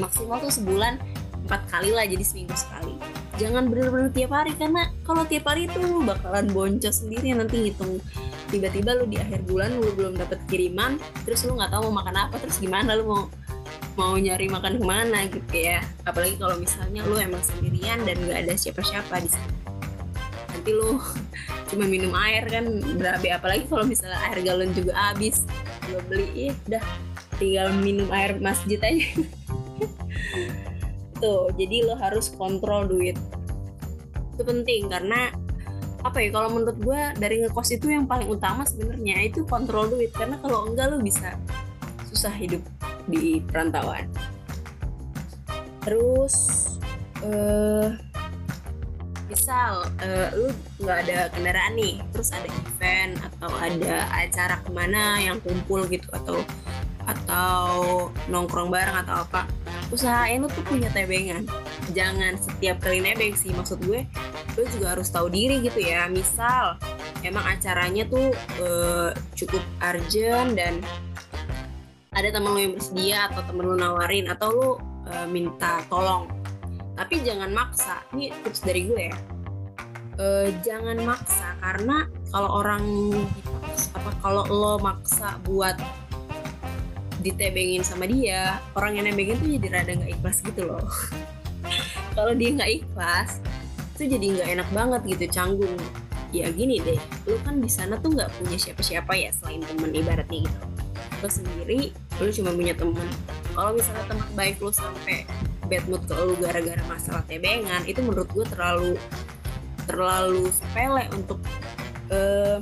maksimal 0.00 0.40
tuh 0.40 0.52
sebulan 0.54 0.96
empat 1.42 1.62
kali 1.68 1.90
lah 1.90 2.06
jadi 2.06 2.22
seminggu 2.22 2.54
sekali. 2.54 2.94
Jangan 3.36 3.66
benar-benar 3.66 4.14
tiap 4.14 4.30
hari 4.30 4.54
karena 4.54 4.88
kalau 5.02 5.26
tiap 5.26 5.44
hari 5.50 5.66
itu 5.66 5.78
lu 5.82 6.06
bakalan 6.06 6.46
boncos 6.48 7.02
sendiri 7.02 7.34
nanti 7.34 7.68
ngitung. 7.68 7.98
Tiba-tiba 8.48 8.94
lu 8.94 9.08
di 9.08 9.18
akhir 9.18 9.42
bulan 9.48 9.74
lu 9.74 9.90
belum 9.96 10.16
dapet 10.20 10.38
kiriman 10.46 11.00
terus 11.26 11.42
lu 11.48 11.58
nggak 11.58 11.72
tahu 11.74 11.90
mau 11.90 12.04
makan 12.04 12.28
apa 12.28 12.36
terus 12.38 12.62
gimana 12.62 12.94
lu 12.94 13.04
mau 13.08 13.22
mau 13.98 14.16
nyari 14.16 14.48
makan 14.48 14.80
ke 14.80 14.84
mana 14.84 15.26
gitu 15.28 15.56
ya. 15.56 15.82
Apalagi 16.06 16.38
kalau 16.38 16.56
misalnya 16.56 17.02
lu 17.04 17.18
emang 17.18 17.42
sendirian 17.42 18.00
dan 18.06 18.16
nggak 18.22 18.38
ada 18.48 18.54
siapa-siapa 18.54 19.14
di 19.20 19.30
sana. 19.32 19.56
Nanti 20.54 20.70
lu 20.70 21.00
cuma 21.72 21.84
minum 21.88 22.14
air 22.14 22.46
kan 22.46 22.64
berabe. 22.96 23.28
Apalagi 23.34 23.66
kalau 23.66 23.84
misalnya 23.84 24.20
air 24.30 24.38
galon 24.46 24.70
juga 24.72 24.94
habis 24.94 25.42
lo 25.90 25.98
beli 26.06 26.28
ya 26.30 26.52
udah 26.68 26.84
tinggal 27.40 27.68
minum 27.82 28.06
air 28.14 28.38
masjid 28.38 28.78
aja. 28.78 29.02
Tuh 31.22 31.50
jadi 31.58 31.86
lo 31.86 31.98
harus 31.98 32.30
kontrol 32.34 32.86
duit. 32.86 33.18
Itu 34.38 34.42
penting 34.46 34.90
karena 34.90 35.34
apa 36.02 36.18
ya 36.18 36.34
kalau 36.34 36.50
menurut 36.50 36.78
gue 36.82 37.02
dari 37.18 37.46
ngekos 37.46 37.78
itu 37.78 37.94
yang 37.94 38.10
paling 38.10 38.26
utama 38.26 38.66
sebenarnya 38.66 39.26
itu 39.26 39.42
kontrol 39.46 39.90
duit. 39.90 40.14
Karena 40.14 40.38
kalau 40.38 40.70
enggak 40.70 40.94
lo 40.94 41.02
bisa 41.02 41.34
susah 42.10 42.34
hidup 42.34 42.62
di 43.10 43.42
perantauan. 43.42 44.06
Terus 45.82 46.34
uh, 47.26 47.90
misal 49.32 49.88
uh, 50.04 50.28
lu 50.36 50.52
nggak 50.84 51.08
ada 51.08 51.18
kendaraan 51.32 51.72
nih 51.72 52.04
terus 52.12 52.28
ada 52.36 52.48
event 52.52 53.16
atau 53.42 53.50
ada 53.58 54.06
acara 54.14 54.62
ke 54.62 54.70
mana 54.70 55.18
yang 55.18 55.42
kumpul 55.42 55.82
gitu 55.90 56.06
atau 56.14 56.38
atau 57.02 57.66
nongkrong 58.30 58.70
bareng 58.70 58.94
atau 59.02 59.26
apa. 59.26 59.50
Usahain 59.90 60.38
lu 60.38 60.46
tuh 60.46 60.62
punya 60.62 60.86
tebengan. 60.94 61.42
Jangan 61.90 62.38
setiap 62.38 62.78
kali 62.78 63.02
nebeng 63.02 63.34
sih 63.34 63.50
maksud 63.50 63.82
gue 63.82 64.06
lu 64.54 64.62
juga 64.70 64.94
harus 64.94 65.10
tahu 65.10 65.26
diri 65.26 65.58
gitu 65.66 65.82
ya. 65.82 66.06
Misal 66.06 66.78
emang 67.26 67.42
acaranya 67.42 68.06
tuh 68.06 68.30
uh, 68.62 69.10
cukup 69.34 69.66
urgent 69.82 70.54
dan 70.54 70.78
ada 72.14 72.30
temen 72.30 72.54
lu 72.54 72.60
yang 72.62 72.74
bersedia 72.78 73.26
atau 73.34 73.42
temen 73.42 73.66
lu 73.66 73.74
nawarin 73.74 74.30
atau 74.30 74.48
lu 74.54 74.68
uh, 75.10 75.26
minta 75.26 75.82
tolong. 75.90 76.30
Tapi 76.94 77.26
jangan 77.26 77.50
maksa. 77.50 78.06
Ini 78.14 78.30
tips 78.46 78.62
dari 78.62 78.86
gue 78.86 79.02
ya. 79.10 79.16
E, 80.20 80.52
jangan 80.60 81.00
maksa 81.08 81.56
karena 81.56 82.04
kalau 82.32 82.64
orang 82.64 82.84
apa 83.92 84.10
kalau 84.24 84.42
lo 84.48 84.74
maksa 84.80 85.36
buat 85.44 85.76
ditebengin 87.22 87.84
sama 87.86 88.08
dia 88.08 88.58
orang 88.74 88.98
yang 88.98 89.04
nebengin 89.06 89.38
tuh 89.38 89.52
jadi 89.60 89.68
rada 89.70 89.92
nggak 89.94 90.12
ikhlas 90.18 90.42
gitu 90.42 90.66
loh. 90.66 90.82
Kalau 92.18 92.34
dia 92.34 92.50
nggak 92.50 92.82
ikhlas 92.82 93.38
itu 93.94 94.18
jadi 94.18 94.26
nggak 94.40 94.48
enak 94.58 94.68
banget 94.74 95.00
gitu 95.06 95.24
canggung. 95.30 95.78
Ya 96.32 96.48
gini 96.50 96.82
deh 96.82 96.98
lo 97.28 97.38
kan 97.46 97.62
di 97.62 97.70
sana 97.70 98.00
tuh 98.00 98.16
nggak 98.16 98.32
punya 98.40 98.58
siapa-siapa 98.58 99.12
ya 99.14 99.30
selain 99.36 99.62
temen 99.62 99.94
ibaratnya 99.94 100.42
gitu. 100.48 100.66
Lo 101.22 101.28
sendiri 101.30 101.94
lo 102.18 102.26
cuma 102.34 102.50
punya 102.50 102.74
temen. 102.74 103.08
Kalau 103.54 103.70
misalnya 103.76 104.04
teman 104.10 104.28
baik 104.34 104.58
lo 104.58 104.74
sampai 104.74 105.28
bad 105.70 105.84
mood 105.86 106.02
ke 106.08 106.14
lu 106.18 106.34
gara-gara 106.42 106.82
masalah 106.90 107.22
tebengan 107.30 107.86
itu 107.86 108.02
menurut 108.02 108.26
gue 108.34 108.44
terlalu 108.50 108.98
terlalu 109.86 110.50
sepele 110.50 111.06
untuk 111.14 111.38
uh, 112.12 112.60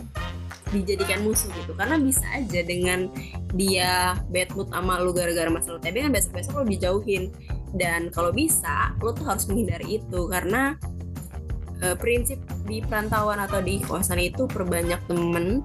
dijadikan 0.70 1.26
musuh 1.26 1.50
gitu. 1.58 1.74
Karena 1.74 1.98
bisa 1.98 2.24
aja 2.30 2.60
dengan 2.62 3.10
dia 3.52 4.14
bad 4.30 4.54
mood 4.54 4.70
sama 4.70 5.02
lu 5.02 5.10
gara-gara 5.10 5.50
masalah 5.50 5.82
TB 5.82 6.08
kan 6.08 6.12
besok-besok 6.14 6.52
lo 6.62 6.64
dijauhin. 6.66 7.34
Dan 7.74 8.10
kalau 8.10 8.30
bisa 8.30 8.94
lo 9.02 9.14
tuh 9.14 9.26
harus 9.26 9.46
menghindari 9.50 9.98
itu. 9.98 10.20
Karena 10.30 10.78
uh, 11.82 11.96
prinsip 11.98 12.38
di 12.66 12.80
perantauan 12.80 13.42
atau 13.42 13.58
di 13.58 13.82
kosan 13.82 14.22
itu 14.22 14.46
perbanyak 14.46 15.02
temen 15.10 15.62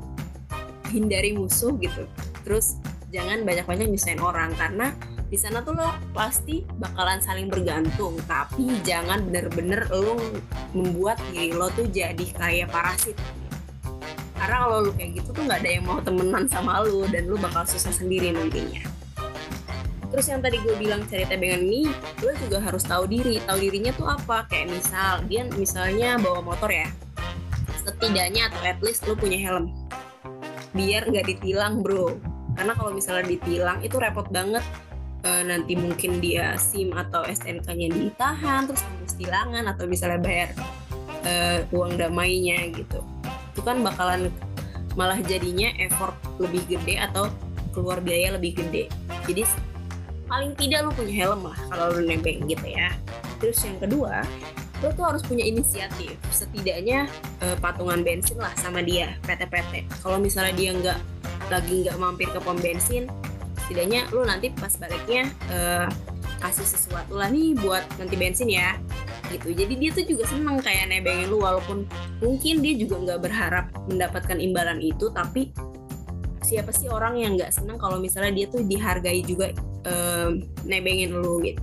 hindari 0.89 1.37
musuh 1.37 1.77
gitu. 1.77 2.09
Terus 2.45 2.81
jangan 3.13 3.45
banyak-banyak 3.45 3.93
nyusahin 3.93 4.21
orang. 4.21 4.53
Karena 4.57 4.89
di 5.25 5.37
sana 5.41 5.65
tuh 5.65 5.77
lo 5.77 5.89
pasti 6.13 6.65
bakalan 6.81 7.21
saling 7.21 7.49
bergantung. 7.49 8.17
Tapi 8.25 8.81
jangan 8.81 9.21
bener-bener 9.29 9.85
lo 9.93 10.17
membuat 10.73 11.21
diri 11.29 11.53
lo 11.53 11.69
tuh 11.73 11.85
jadi 11.89 12.25
kayak 12.33 12.73
parasit 12.73 13.17
karena 14.45 14.61
kalau 14.61 14.77
lu 14.85 14.91
kayak 14.93 15.11
gitu 15.17 15.29
tuh 15.33 15.41
nggak 15.41 15.59
ada 15.65 15.69
yang 15.73 15.85
mau 15.89 15.97
temenan 16.05 16.45
sama 16.45 16.85
lu 16.85 17.09
dan 17.09 17.25
lu 17.25 17.33
bakal 17.41 17.65
susah 17.65 17.89
sendiri 17.89 18.29
nantinya. 18.29 18.85
Terus 20.13 20.29
yang 20.29 20.45
tadi 20.45 20.61
gue 20.61 20.77
bilang 20.77 21.01
cari 21.09 21.25
tebengan 21.25 21.65
ini 21.65 21.89
lu 22.21 22.29
juga 22.45 22.61
harus 22.61 22.85
tahu 22.85 23.09
diri. 23.09 23.41
Tahu 23.41 23.57
dirinya 23.57 23.89
tuh 23.97 24.05
apa? 24.05 24.45
Kayak 24.45 24.69
misal 24.69 25.25
dia 25.25 25.49
misalnya 25.49 26.21
bawa 26.21 26.45
motor 26.45 26.69
ya. 26.69 26.85
Setidaknya 27.81 28.53
atau 28.53 28.61
at 28.69 28.77
least 28.85 29.09
lu 29.09 29.17
punya 29.17 29.41
helm. 29.41 29.73
Biar 30.77 31.09
nggak 31.09 31.25
ditilang 31.25 31.81
bro. 31.81 32.13
Karena 32.53 32.77
kalau 32.77 32.93
misalnya 32.93 33.25
ditilang 33.25 33.81
itu 33.81 33.97
repot 33.97 34.29
banget. 34.29 34.61
E, 35.25 35.41
nanti 35.41 35.73
mungkin 35.73 36.21
dia 36.21 36.53
SIM 36.53 36.93
atau 36.93 37.25
STNK-nya 37.25 37.89
ditahan 37.89 38.69
terus 38.69 38.85
harus 38.85 39.13
tilangan 39.17 39.65
atau 39.73 39.89
misalnya 39.89 40.21
bayar 40.21 40.53
e, 41.25 41.65
uang 41.73 41.97
damainya 41.97 42.69
gitu 42.77 43.01
itu 43.55 43.63
kan 43.63 43.79
bakalan 43.79 44.27
malah 44.99 45.19
jadinya 45.23 45.71
effort 45.79 46.11
lebih 46.43 46.67
gede 46.67 46.99
atau 46.99 47.31
keluar 47.71 48.03
biaya 48.03 48.35
lebih 48.35 48.59
gede. 48.59 48.91
Jadi 49.23 49.47
paling 50.27 50.51
tidak 50.59 50.83
lu 50.83 50.91
punya 50.91 51.13
helm 51.23 51.47
lah 51.47 51.59
kalau 51.71 51.95
lu 51.95 52.03
nebeng 52.03 52.43
gitu 52.51 52.67
ya. 52.67 52.91
Terus 53.39 53.63
yang 53.63 53.79
kedua 53.79 54.27
lu 54.83 54.91
tuh 54.91 55.07
harus 55.07 55.23
punya 55.23 55.47
inisiatif. 55.47 56.19
Setidaknya 56.35 57.07
uh, 57.39 57.55
patungan 57.63 58.03
bensin 58.03 58.35
lah 58.35 58.51
sama 58.59 58.83
dia 58.83 59.15
PT-PT 59.23 59.87
kalau 60.03 60.19
misalnya 60.19 60.51
dia 60.51 60.75
nggak 60.75 60.99
lagi 61.47 61.87
nggak 61.87 61.95
mampir 61.95 62.27
ke 62.27 62.39
pom 62.43 62.59
bensin 62.59 63.07
setidaknya 63.65 64.05
lu 64.13 64.21
nanti 64.25 64.53
pas 64.53 64.69
baliknya 64.77 65.25
uh, 65.49 65.89
kasih 66.41 66.67
sesuatu 66.69 67.17
lah 67.17 67.33
nih 67.33 67.57
buat 67.57 67.81
nanti 67.97 68.13
bensin 68.13 68.45
ya 68.45 68.77
gitu. 69.31 69.53
Jadi 69.55 69.73
dia 69.77 69.89
tuh 69.93 70.05
juga 70.05 70.23
seneng 70.29 70.61
kayak 70.61 70.91
nebengin 70.91 71.27
lu 71.29 71.41
walaupun 71.41 71.87
mungkin 72.21 72.61
dia 72.61 72.73
juga 72.77 72.95
nggak 73.01 73.19
berharap 73.25 73.65
mendapatkan 73.89 74.37
imbalan 74.37 74.79
itu 74.81 75.09
tapi 75.13 75.53
siapa 76.45 76.69
sih 76.69 76.85
orang 76.85 77.17
yang 77.17 77.33
nggak 77.33 77.49
seneng 77.49 77.81
kalau 77.81 77.97
misalnya 77.97 78.31
dia 78.37 78.45
tuh 78.45 78.61
dihargai 78.61 79.25
juga 79.25 79.49
um, 79.89 80.45
nebengin 80.63 81.17
lu 81.17 81.41
gitu. 81.41 81.61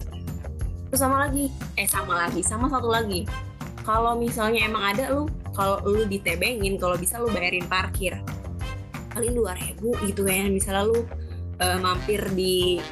Terus 0.90 1.00
sama 1.00 1.24
lagi 1.24 1.48
eh 1.78 1.88
sama 1.88 2.26
lagi 2.26 2.42
sama 2.42 2.66
satu 2.68 2.90
lagi. 2.90 3.24
Kalau 3.82 4.14
misalnya 4.18 4.66
emang 4.66 4.94
ada 4.94 5.10
lu 5.14 5.26
kalau 5.54 5.78
lu 5.86 6.06
ditebengin 6.06 6.78
kalau 6.78 6.98
bisa 6.98 7.22
lu 7.22 7.30
bayarin 7.30 7.64
parkir. 7.70 8.18
Paling 9.14 9.32
dua 9.36 9.54
ribu 9.54 9.94
gitu 10.02 10.26
ya 10.26 10.48
misalnya 10.50 10.88
lu 10.88 10.98
uh, 11.62 11.78
mampir 11.78 12.20
di 12.34 12.82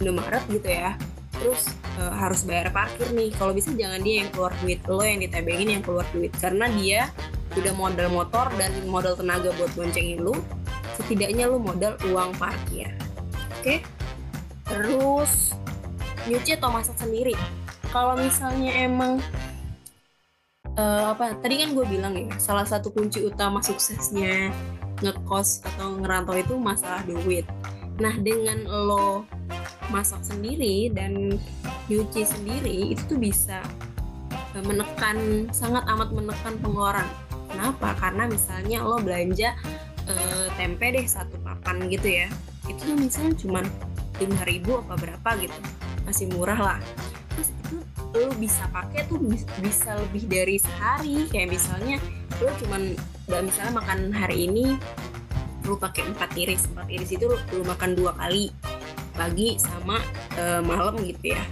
Indomaret 0.00 0.42
gitu 0.48 0.68
ya. 0.68 0.96
Terus 1.36 1.70
harus 1.98 2.46
bayar 2.46 2.70
parkir 2.70 3.10
nih. 3.10 3.34
Kalau 3.34 3.52
bisa 3.52 3.74
jangan 3.74 4.00
dia 4.00 4.22
yang 4.24 4.30
keluar 4.30 4.54
duit. 4.62 4.80
Lo 4.86 5.02
yang 5.02 5.20
ditebengin 5.20 5.78
yang 5.78 5.82
keluar 5.82 6.06
duit. 6.14 6.30
Karena 6.38 6.70
dia 6.70 7.10
udah 7.58 7.72
modal 7.74 8.08
motor 8.14 8.46
dan 8.54 8.70
modal 8.86 9.18
tenaga 9.18 9.50
buat 9.58 9.70
boncengin 9.74 10.22
lu. 10.22 10.34
Setidaknya 10.94 11.50
lu 11.50 11.58
modal 11.58 11.98
uang 12.06 12.34
parkir. 12.38 12.90
Oke? 13.58 13.62
Okay? 13.62 13.78
terus 14.68 15.56
nyuci 16.28 16.60
atau 16.60 16.68
masak 16.68 16.96
sendiri? 17.00 17.32
Kalau 17.88 18.20
misalnya 18.20 18.72
emang 18.84 19.24
uh, 20.76 21.16
apa 21.16 21.40
tadi 21.40 21.64
kan 21.64 21.72
gue 21.72 21.86
bilang 21.88 22.14
ya 22.14 22.28
salah 22.36 22.68
satu 22.68 22.92
kunci 22.92 23.24
utama 23.24 23.64
suksesnya 23.64 24.52
ngekos 25.00 25.64
atau 25.64 25.96
ngerantau 25.96 26.36
itu 26.36 26.54
masalah 26.60 27.00
duit. 27.08 27.48
Nah 27.96 28.12
dengan 28.20 28.68
lo 28.68 29.24
masak 29.88 30.20
sendiri 30.24 30.92
dan 30.92 31.36
nyuci 31.88 32.22
sendiri 32.24 32.92
itu 32.92 33.02
tuh 33.08 33.18
bisa 33.20 33.64
eh, 34.30 34.64
menekan 34.64 35.48
sangat 35.50 35.84
amat 35.88 36.12
menekan 36.12 36.54
pengeluaran. 36.60 37.08
Kenapa? 37.48 37.96
Karena 37.96 38.28
misalnya 38.28 38.84
lo 38.84 39.00
belanja 39.00 39.56
e, 40.04 40.14
tempe 40.60 40.92
deh 40.92 41.08
satu 41.08 41.40
papan 41.40 41.88
gitu 41.88 42.04
ya, 42.04 42.28
itu 42.68 42.76
tuh 42.84 42.92
misalnya 42.92 43.32
cuma 43.40 43.60
lima 44.20 44.42
ribu 44.44 44.84
apa 44.84 45.00
berapa 45.00 45.30
gitu, 45.40 45.56
masih 46.04 46.28
murah 46.36 46.60
lah. 46.60 46.78
Terus 47.32 47.48
itu 47.48 47.76
lo 48.20 48.28
bisa 48.36 48.68
pakai 48.68 49.08
tuh 49.08 49.16
bisa 49.64 49.96
lebih 49.96 50.28
dari 50.28 50.60
sehari, 50.60 51.24
kayak 51.32 51.56
misalnya 51.56 51.96
lo 52.36 52.52
cuman 52.60 52.92
misalnya 53.42 53.72
makan 53.80 54.12
hari 54.12 54.44
ini 54.44 54.76
lo 55.64 55.80
pakai 55.80 56.04
empat 56.04 56.36
iris, 56.36 56.68
empat 56.68 56.88
iris 56.92 57.10
itu 57.16 57.24
lo, 57.32 57.40
lo 57.56 57.64
makan 57.64 57.96
dua 57.96 58.12
kali 58.12 58.52
pagi 59.18 59.58
sama 59.58 59.98
uh, 60.38 60.62
malam 60.62 60.94
gitu 61.02 61.34
ya. 61.34 61.42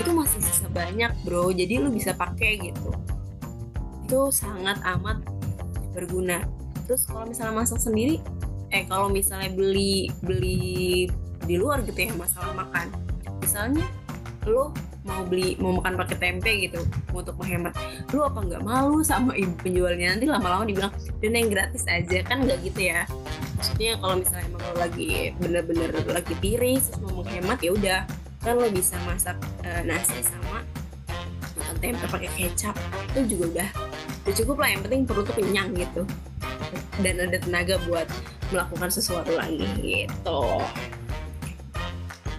Itu 0.00 0.16
masih 0.16 0.40
sisa 0.40 0.66
banyak 0.72 1.12
bro. 1.28 1.52
Jadi 1.52 1.76
lu 1.76 1.92
bisa 1.92 2.16
pakai 2.16 2.72
gitu. 2.72 2.90
Itu 4.08 4.32
sangat 4.32 4.80
amat 4.96 5.20
berguna. 5.92 6.40
Terus 6.88 7.04
kalau 7.04 7.28
misalnya 7.28 7.60
masak 7.60 7.84
sendiri 7.84 8.24
eh 8.74 8.82
kalau 8.88 9.06
misalnya 9.06 9.52
beli 9.54 10.10
beli 10.24 11.06
di 11.46 11.54
luar 11.54 11.84
gitu 11.84 12.08
ya 12.08 12.10
masalah 12.16 12.56
makan. 12.56 12.90
Misalnya 13.44 13.84
lo 14.48 14.72
mau 15.06 15.22
beli 15.22 15.54
mau 15.62 15.78
makan 15.78 15.94
pakai 15.94 16.16
tempe 16.18 16.50
gitu 16.66 16.82
untuk 17.14 17.38
menghemat. 17.38 17.72
Lu 18.10 18.26
apa 18.26 18.42
nggak 18.42 18.62
malu 18.66 19.00
sama 19.06 19.32
ibu 19.38 19.54
penjualnya? 19.62 20.18
Nanti 20.18 20.26
lama-lama 20.26 20.66
dibilang 20.66 20.92
dan 21.22 21.32
yang 21.32 21.48
gratis 21.48 21.86
aja. 21.86 22.26
Kan 22.26 22.44
nggak 22.44 22.58
gitu 22.66 22.90
ya. 22.90 23.06
Maksudnya 23.56 23.96
kalau 24.02 24.14
misalnya 24.20 24.44
emang 24.50 24.62
lo 24.66 24.74
lagi 24.76 25.10
bener-bener 25.38 25.90
lagi 26.10 26.34
tiris 26.42 26.90
terus 26.90 27.00
mau 27.06 27.22
menghemat 27.22 27.58
ya 27.62 27.70
udah. 27.72 28.00
Kan 28.42 28.54
lo 28.58 28.68
bisa 28.68 28.98
masak 29.06 29.38
uh, 29.62 29.82
nasi 29.86 30.18
sama 30.26 30.66
makan 31.56 31.76
tempe 31.78 32.04
pakai 32.10 32.30
kecap. 32.34 32.74
Itu 33.14 33.38
juga 33.38 33.44
udah 33.54 33.68
udah 34.26 34.34
cukup 34.34 34.56
lah. 34.58 34.68
Yang 34.74 34.82
penting 34.90 35.00
perut 35.06 35.24
tuh 35.24 35.36
kenyang 35.38 35.70
gitu. 35.78 36.02
Dan 36.98 37.22
ada 37.22 37.38
tenaga 37.38 37.78
buat 37.86 38.10
melakukan 38.50 38.90
sesuatu 38.90 39.34
lagi 39.38 39.66
gitu. 39.82 40.42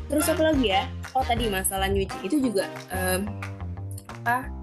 Terus 0.07 0.27
apa 0.31 0.39
lagi 0.51 0.71
ya 0.71 0.87
oh 1.17 1.25
tadi 1.25 1.49
masalah 1.49 1.89
nyuci 1.89 2.29
itu 2.29 2.37
juga 2.37 2.69
um, 2.93 3.25
apa 4.21 4.53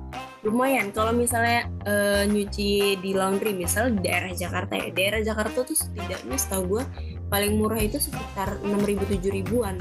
lumayan. 0.46 0.92
Kalau 0.92 1.10
misalnya 1.10 1.66
uh, 1.88 2.22
nyuci 2.28 3.00
di 3.00 3.10
laundry 3.16 3.56
misal 3.56 3.90
di 3.90 4.04
daerah 4.04 4.30
Jakarta 4.30 4.76
ya. 4.76 4.88
Daerah 4.92 5.20
Jakarta 5.24 5.64
tuh 5.64 5.74
setidaknya 5.74 6.36
setahu 6.36 6.78
gue 6.78 6.84
paling 7.32 7.56
murah 7.58 7.80
itu 7.80 7.98
sekitar 7.98 8.60
6 8.60 8.70
ribu 8.84 9.02
7 9.08 9.24
ribuan. 9.32 9.80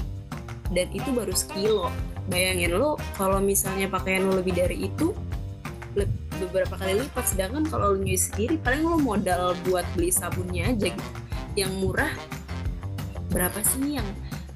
Dan 0.73 0.89
itu 0.95 1.11
baru 1.13 1.35
sekilo. 1.35 1.91
Bayangin 2.31 2.79
lo 2.79 2.95
kalau 3.19 3.43
misalnya 3.43 3.91
pakaian 3.91 4.23
lo 4.23 4.39
lebih 4.39 4.55
dari 4.55 4.87
itu 4.87 5.11
beberapa 6.39 6.79
kali 6.79 7.03
lipat. 7.03 7.35
Sedangkan 7.35 7.67
kalau 7.67 7.93
lo 7.93 7.97
nyuci 7.99 8.31
sendiri 8.31 8.55
paling 8.57 8.87
lo 8.87 8.97
modal 8.97 9.53
buat 9.67 9.83
beli 9.93 10.09
sabunnya 10.09 10.71
aja 10.71 10.89
gitu. 10.89 11.11
Yang 11.59 11.73
murah 11.83 12.13
berapa 13.29 13.59
sih 13.61 13.99
yang 13.99 14.07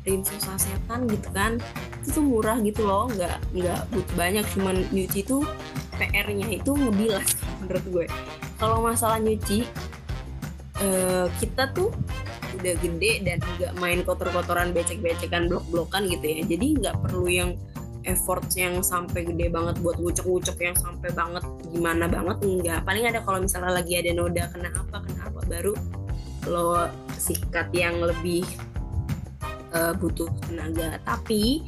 rinso 0.08 0.32
sasetan 0.40 1.04
gitu 1.12 1.28
kan 1.36 1.60
itu 2.08 2.24
tuh 2.24 2.24
murah 2.24 2.56
gitu 2.64 2.88
loh 2.88 3.12
nggak 3.12 3.36
nggak 3.52 3.82
butuh 3.92 4.16
banyak 4.16 4.46
cuman 4.56 4.80
nyuci 4.96 5.28
tuh 5.28 5.44
PR-nya 6.00 6.48
itu 6.56 6.72
ngebilas 6.72 7.36
menurut 7.60 7.86
gue. 7.92 8.06
Kalau 8.56 8.80
masalah 8.80 9.20
nyuci 9.20 9.68
uh, 10.80 11.28
kita 11.44 11.76
tuh 11.76 11.92
udah 12.56 12.74
gede 12.80 13.28
dan 13.28 13.44
nggak 13.60 13.76
main 13.84 14.00
kotor-kotoran 14.08 14.72
becek-becekan 14.72 15.52
blok-blokan 15.52 16.08
gitu 16.08 16.24
ya. 16.24 16.40
Jadi 16.48 16.68
nggak 16.80 16.96
perlu 17.04 17.28
yang 17.28 17.52
effort 18.08 18.48
yang 18.56 18.80
sampai 18.80 19.28
gede 19.28 19.52
banget 19.52 19.76
buat 19.84 20.00
ngucek-ngucek 20.00 20.56
yang 20.64 20.78
sampai 20.80 21.12
banget 21.12 21.44
gimana 21.76 22.08
banget 22.08 22.40
enggak 22.40 22.80
paling 22.88 23.04
ada 23.04 23.20
kalau 23.20 23.44
misalnya 23.44 23.84
lagi 23.84 24.00
ada 24.00 24.16
noda 24.16 24.48
kena 24.48 24.72
apa 24.72 25.04
kena 25.04 25.28
apa 25.28 25.42
baru 25.44 25.76
lo 26.48 26.88
sikat 27.20 27.68
yang 27.76 28.00
lebih 28.00 28.48
uh, 29.76 29.92
butuh 30.00 30.32
tenaga. 30.48 31.04
Tapi 31.04 31.68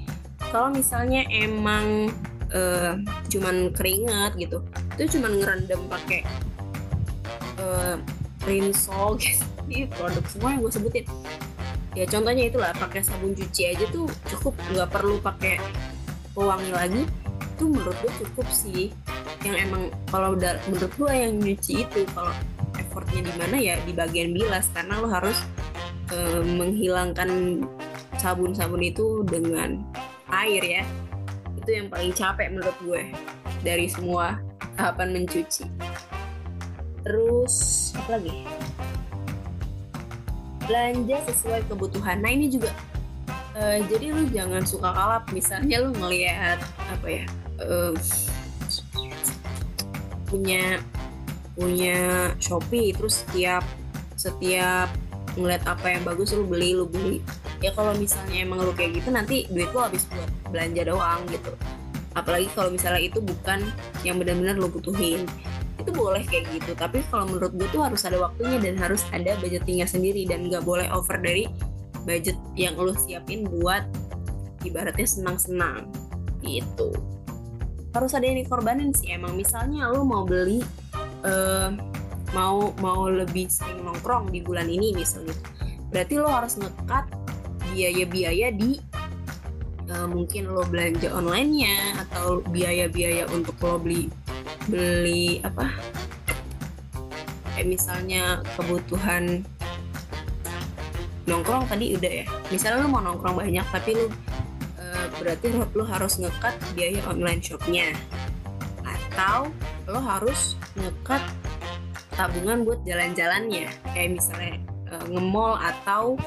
kalau 0.49 0.71
misalnya 0.71 1.27
emang 1.29 2.09
uh, 2.55 2.95
cuman 3.29 3.75
keringat 3.75 4.39
gitu 4.39 4.63
itu 4.97 5.19
cuman 5.19 5.39
ngerendam 5.39 5.81
pakai 5.91 6.23
uh, 7.59 7.95
rinso 8.47 9.13
guys. 9.19 9.43
Ini 9.69 9.85
produk 9.93 10.25
semua 10.25 10.49
yang 10.57 10.61
gue 10.65 10.73
sebutin. 10.73 11.05
Ya 11.93 12.05
contohnya 12.09 12.49
itulah 12.49 12.71
pakai 12.73 13.01
sabun 13.05 13.37
cuci 13.37 13.75
aja 13.75 13.85
tuh 13.93 14.09
cukup 14.33 14.53
nggak 14.73 14.89
perlu 14.89 15.21
pakai 15.21 15.61
pewangi 16.33 16.71
lagi. 16.73 17.03
Itu 17.57 17.69
menurut 17.69 17.97
gue 18.01 18.13
cukup 18.25 18.47
sih. 18.49 18.89
Yang 19.45 19.69
emang 19.69 19.83
kalau 20.09 20.33
udah 20.33 20.57
menurut 20.67 20.93
gue 20.97 21.11
yang 21.13 21.33
nyuci 21.37 21.85
itu 21.85 22.01
kalau 22.17 22.33
effortnya 22.81 23.29
di 23.29 23.33
mana 23.37 23.57
ya 23.61 23.75
di 23.85 23.93
bagian 23.93 24.33
bilas. 24.33 24.65
Karena 24.73 24.97
lo 24.97 25.07
harus 25.09 25.37
uh, 26.09 26.41
menghilangkan 26.41 27.61
sabun-sabun 28.17 28.81
itu 28.83 29.21
dengan 29.29 29.85
air 30.45 30.63
ya. 30.63 30.83
Itu 31.57 31.69
yang 31.75 31.87
paling 31.91 32.15
capek 32.15 32.53
menurut 32.53 32.77
gue 32.83 33.01
dari 33.65 33.91
semua 33.91 34.39
tahapan 34.79 35.11
mencuci. 35.19 35.67
Terus 37.03 37.55
apa 37.95 38.19
lagi? 38.19 38.47
Belanja 40.69 41.17
sesuai 41.33 41.65
kebutuhan. 41.67 42.21
Nah 42.21 42.31
ini 42.31 42.47
juga 42.47 42.71
uh, 43.57 43.79
jadi 43.89 44.13
lu 44.13 44.29
jangan 44.31 44.63
suka 44.63 44.93
kalap. 44.93 45.23
Misalnya 45.35 45.83
lu 45.83 45.91
ngelihat 45.97 46.61
apa 46.87 47.07
ya 47.07 47.25
uh, 47.63 47.93
punya 50.29 50.77
punya 51.57 52.31
Shopee 52.39 52.95
terus 52.95 53.25
setiap 53.25 53.65
setiap 54.15 54.87
ngeliat 55.35 55.63
apa 55.67 55.91
yang 55.91 56.03
bagus 56.05 56.31
lu 56.31 56.45
beli 56.47 56.77
lu 56.77 56.85
beli 56.87 57.19
ya 57.59 57.71
kalau 57.75 57.91
misalnya 57.95 58.43
emang 58.43 58.63
lu 58.63 58.71
kayak 58.71 59.03
gitu 59.03 59.09
nanti 59.11 59.43
duit 59.51 59.69
lu 59.75 59.79
habis 59.83 60.07
buat 60.11 60.29
belanja 60.51 60.81
doang 60.87 61.21
gitu. 61.27 61.51
Apalagi 62.15 62.47
kalau 62.55 62.73
misalnya 62.73 63.03
itu 63.03 63.19
bukan 63.21 63.67
yang 64.03 64.17
benar-benar 64.17 64.55
lu 64.57 64.71
butuhin. 64.71 65.27
Itu 65.79 65.95
boleh 65.95 66.23
kayak 66.27 66.51
gitu 66.55 66.71
tapi 66.75 67.03
kalau 67.07 67.27
menurut 67.27 67.55
gue 67.55 67.67
tuh 67.71 67.83
harus 67.83 68.03
ada 68.03 68.19
waktunya 68.19 68.59
dan 68.59 68.75
harus 68.79 69.03
ada 69.15 69.35
budgetingnya 69.39 69.87
sendiri 69.87 70.27
dan 70.27 70.47
nggak 70.47 70.63
boleh 70.63 70.87
over 70.91 71.19
dari 71.19 71.47
budget 72.03 72.35
yang 72.55 72.75
lu 72.79 72.95
siapin 72.95 73.47
buat 73.47 73.83
ibaratnya 74.63 75.07
senang-senang. 75.07 75.87
Gitu. 76.39 76.95
Harus 77.91 78.11
ada 78.15 78.23
yang 78.23 78.39
dikorbanin 78.39 78.95
sih 78.95 79.11
emang. 79.11 79.35
Misalnya 79.35 79.91
lu 79.91 80.07
mau 80.07 80.23
beli 80.23 80.63
uh, 81.27 81.75
mau 82.31 82.71
mau 82.79 83.09
lebih 83.09 83.49
sering 83.49 83.81
nongkrong 83.81 84.29
di 84.29 84.39
bulan 84.43 84.69
ini 84.69 84.93
misalnya. 84.93 85.33
Berarti 85.89 86.13
lo 86.21 86.29
harus 86.29 86.53
ngekat 86.61 87.18
biaya-biaya 87.73 88.53
di 88.53 88.77
uh, 89.89 90.07
mungkin 90.07 90.49
lo 90.49 90.63
belanja 90.65 91.09
online-nya 91.13 92.05
atau 92.07 92.41
biaya-biaya 92.49 93.25
untuk 93.33 93.57
lo 93.61 93.81
beli 93.81 94.07
beli 94.69 95.41
apa? 95.41 95.73
Kayak 97.55 97.67
misalnya 97.67 98.23
kebutuhan 98.55 99.43
nongkrong 101.25 101.69
tadi 101.69 101.93
udah 101.97 102.13
ya. 102.23 102.25
Misalnya 102.49 102.85
lo 102.85 102.89
mau 102.89 103.03
nongkrong 103.03 103.37
banyak 103.37 103.65
tapi 103.69 103.97
lo 103.97 104.05
uh, 104.09 105.05
berarti 105.21 105.53
lo, 105.53 105.65
lo 105.73 105.85
harus 105.85 106.17
ngekat 106.21 106.55
biaya 106.77 107.01
online 107.09 107.41
shopnya. 107.41 107.93
Atau 108.85 109.49
lo 109.89 109.99
harus 109.99 110.55
ngekat 110.77 111.21
tabungan 112.13 112.63
buat 112.65 112.79
jalan-jalannya. 112.85 113.69
Kayak 113.93 114.09
misalnya 114.21 114.53
uh, 114.93 115.05
nge-mall 115.09 115.57
atau 115.59 116.17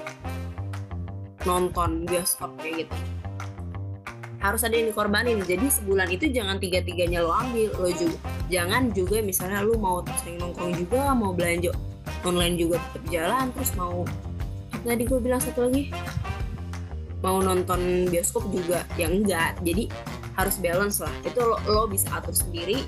nonton 1.45 2.09
bioskop 2.09 2.55
kayak 2.61 2.87
gitu. 2.87 2.97
Harus 4.43 4.67
ada 4.67 4.75
yang 4.75 4.91
dikorbanin. 4.91 5.39
Jadi 5.47 5.71
sebulan 5.71 6.11
itu 6.11 6.27
jangan 6.35 6.59
tiga-tiganya 6.59 7.23
lo 7.23 7.31
ambil. 7.31 7.71
Lo 7.79 7.91
juga 7.95 8.19
jangan 8.51 8.91
juga 8.93 9.23
misalnya 9.23 9.63
lo 9.63 9.79
mau 9.79 10.03
sering 10.21 10.37
nongkrong 10.43 10.77
juga 10.77 11.15
mau 11.17 11.33
belanja 11.33 11.73
online 12.23 12.61
juga 12.61 12.77
tetap 12.77 13.05
jalan 13.09 13.49
terus 13.57 13.73
mau 13.81 14.05
tadi 14.85 15.03
gue 15.09 15.19
bilang 15.23 15.41
satu 15.41 15.71
lagi 15.71 15.89
mau 17.23 17.39
nonton 17.39 18.11
bioskop 18.11 18.45
juga 18.51 18.83
yang 18.99 19.23
enggak. 19.23 19.55
Jadi 19.63 19.87
harus 20.35 20.59
balance 20.59 20.99
lah. 21.01 21.15
Itu 21.23 21.41
lo, 21.41 21.57
lo 21.71 21.83
bisa 21.87 22.11
atur 22.13 22.35
sendiri. 22.35 22.83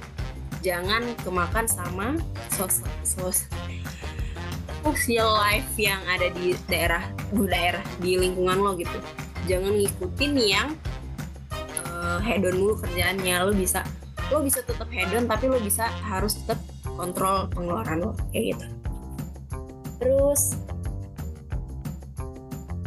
Jangan 0.61 1.14
kemakan 1.23 1.71
sama 1.71 2.19
sos 2.51 2.83
sos 3.07 3.47
social 4.94 5.35
life 5.35 5.66
yang 5.74 5.98
ada 6.07 6.30
di 6.30 6.54
daerah 6.70 7.02
di 7.35 7.42
daerah 7.50 7.83
di 7.98 8.14
lingkungan 8.14 8.62
lo 8.62 8.78
gitu. 8.78 8.94
Jangan 9.50 9.74
ngikutin 9.74 10.33
yang 10.38 10.78
uh, 11.90 12.22
hedon 12.22 12.62
mulu 12.62 12.78
kerjaannya. 12.78 13.42
Lo 13.42 13.50
bisa 13.50 13.83
lo 14.30 14.38
bisa 14.46 14.62
tetap 14.62 14.87
hedon 14.94 15.26
tapi 15.26 15.50
lo 15.50 15.59
bisa 15.59 15.90
harus 16.07 16.38
tetap 16.38 16.62
kontrol 16.94 17.50
pengeluaran 17.50 18.07
lo 18.07 18.14
kayak 18.30 18.54
gitu. 18.54 18.66
Terus 19.98 20.54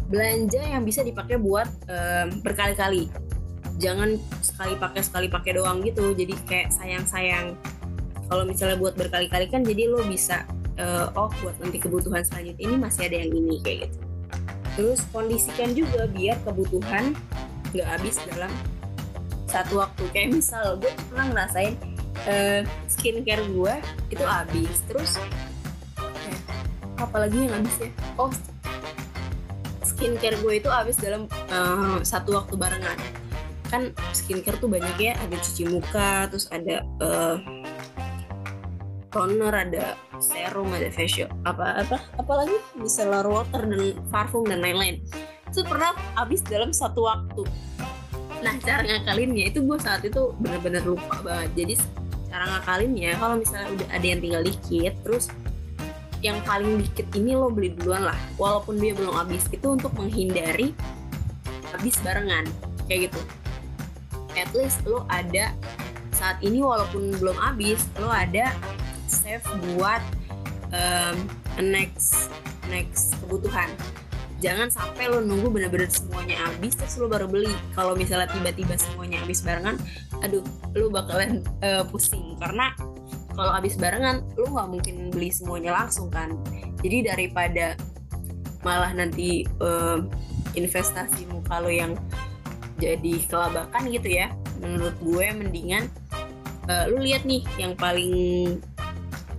belanja 0.08 0.64
yang 0.64 0.88
bisa 0.88 1.04
dipakai 1.04 1.36
buat 1.36 1.68
um, 1.92 2.40
berkali-kali. 2.40 3.12
Jangan 3.84 4.16
sekali 4.40 4.80
pakai 4.80 5.02
sekali 5.04 5.28
pakai 5.28 5.60
doang 5.60 5.84
gitu. 5.84 6.16
Jadi 6.16 6.34
kayak 6.48 6.72
sayang-sayang. 6.72 7.60
Kalau 8.32 8.48
misalnya 8.48 8.80
buat 8.80 8.96
berkali-kali 8.96 9.52
kan 9.52 9.68
jadi 9.68 9.92
lo 9.92 10.08
bisa 10.08 10.48
uh, 10.82 11.14
oh 11.18 11.30
buat 11.42 11.56
nanti 11.62 11.78
kebutuhan 11.82 12.24
selanjutnya 12.24 12.64
ini 12.64 12.76
masih 12.78 13.10
ada 13.10 13.18
yang 13.22 13.32
ini 13.34 13.58
kayak 13.62 13.78
gitu. 13.90 13.98
Terus 14.78 15.02
kondisikan 15.10 15.74
juga 15.74 16.06
biar 16.10 16.38
kebutuhan 16.46 17.18
nggak 17.74 17.88
habis 17.88 18.22
dalam 18.30 18.52
satu 19.50 19.82
waktu. 19.82 20.04
Kayak 20.14 20.30
misal 20.38 20.78
gue 20.78 20.92
pernah 21.10 21.26
ngerasain 21.34 21.74
uh, 22.30 22.62
skincare 22.86 23.44
gue 23.50 23.74
itu 24.14 24.24
habis 24.24 24.78
terus 24.86 25.18
eh, 26.02 26.40
apalagi 27.02 27.50
yang 27.50 27.54
habis 27.58 27.76
ya? 27.82 27.90
Oh 28.22 28.30
skincare 29.82 30.38
gue 30.46 30.54
itu 30.62 30.70
habis 30.70 30.98
dalam 31.02 31.26
uh, 31.50 31.98
satu 32.06 32.38
waktu 32.38 32.54
barengan. 32.54 32.98
Kan 33.68 33.92
skincare 34.14 34.62
tuh 34.62 34.70
banyak 34.70 34.96
ya 35.02 35.14
ada 35.18 35.36
cuci 35.42 35.74
muka 35.74 36.30
terus 36.30 36.46
ada 36.54 36.86
uh, 37.02 37.42
toner 39.18 39.50
ada 39.50 39.98
serum 40.22 40.70
ada 40.70 40.94
facial 40.94 41.26
apa 41.42 41.82
apa 41.82 41.98
apa 42.22 42.34
lagi? 42.38 42.54
Micellar 42.78 43.26
water 43.26 43.66
dan 43.66 43.98
parfum 44.14 44.46
dan 44.46 44.62
lain-lain. 44.62 45.02
Itu 45.50 45.66
pernah 45.66 45.98
habis 46.14 46.46
dalam 46.46 46.70
satu 46.70 47.10
waktu. 47.10 47.42
Nah 48.46 48.54
cara 48.62 48.86
ngakalinnya 48.86 49.50
itu 49.50 49.66
gue 49.66 49.78
saat 49.82 50.06
itu 50.06 50.38
bener-bener 50.38 50.86
lupa 50.86 51.18
banget. 51.26 51.66
Jadi 51.66 51.74
cara 52.30 52.46
ngakalinnya 52.46 53.18
kalau 53.18 53.42
misalnya 53.42 53.74
udah 53.74 53.88
ada 53.90 54.06
yang 54.06 54.20
tinggal 54.22 54.44
dikit 54.46 54.94
terus 55.02 55.26
yang 56.22 56.38
paling 56.46 56.78
dikit 56.78 57.10
ini 57.18 57.34
lo 57.34 57.50
beli 57.50 57.74
duluan 57.74 58.06
lah. 58.06 58.20
Walaupun 58.38 58.78
dia 58.78 58.94
belum 58.94 59.18
habis 59.18 59.50
itu 59.50 59.66
untuk 59.66 59.98
menghindari 59.98 60.78
habis 61.74 61.98
barengan. 62.06 62.46
Kayak 62.86 63.10
gitu. 63.10 63.22
At 64.38 64.54
least 64.54 64.86
lo 64.86 65.10
ada 65.10 65.58
saat 66.14 66.38
ini 66.46 66.62
walaupun 66.62 67.18
belum 67.18 67.38
habis 67.42 67.82
lo 67.98 68.14
ada 68.14 68.54
save 69.28 69.44
buat 69.76 70.00
um, 70.72 71.28
next 71.60 72.32
next 72.72 73.20
kebutuhan. 73.20 73.68
Jangan 74.40 74.72
sampai 74.72 75.12
lo 75.12 75.20
nunggu 75.20 75.52
bener-bener 75.52 75.92
semuanya 75.92 76.40
habis 76.48 76.80
terus 76.80 76.96
lo 76.96 77.12
baru 77.12 77.28
beli. 77.28 77.52
Kalau 77.76 77.92
misalnya 78.00 78.32
tiba-tiba 78.32 78.80
semuanya 78.80 79.20
habis 79.20 79.44
barengan 79.44 79.76
aduh 80.24 80.40
lo 80.80 80.88
bakalan 80.88 81.44
uh, 81.60 81.84
pusing. 81.92 82.40
Karena 82.40 82.72
kalau 83.36 83.52
habis 83.52 83.76
barengan 83.76 84.24
lo 84.40 84.48
nggak 84.48 84.70
mungkin 84.72 84.96
beli 85.12 85.28
semuanya 85.28 85.76
langsung 85.76 86.08
kan. 86.08 86.32
Jadi 86.80 87.12
daripada 87.12 87.76
malah 88.64 88.96
nanti 88.96 89.44
uh, 89.60 90.00
investasi 90.56 91.28
muka 91.28 91.60
lo 91.60 91.68
yang 91.68 92.00
jadi 92.80 93.26
kelabakan 93.28 93.90
gitu 93.90 94.22
ya 94.22 94.30
menurut 94.62 94.94
gue 95.02 95.26
mendingan 95.34 95.90
uh, 96.70 96.86
lu 96.90 97.02
lihat 97.02 97.26
nih 97.26 97.42
yang 97.58 97.74
paling 97.74 98.14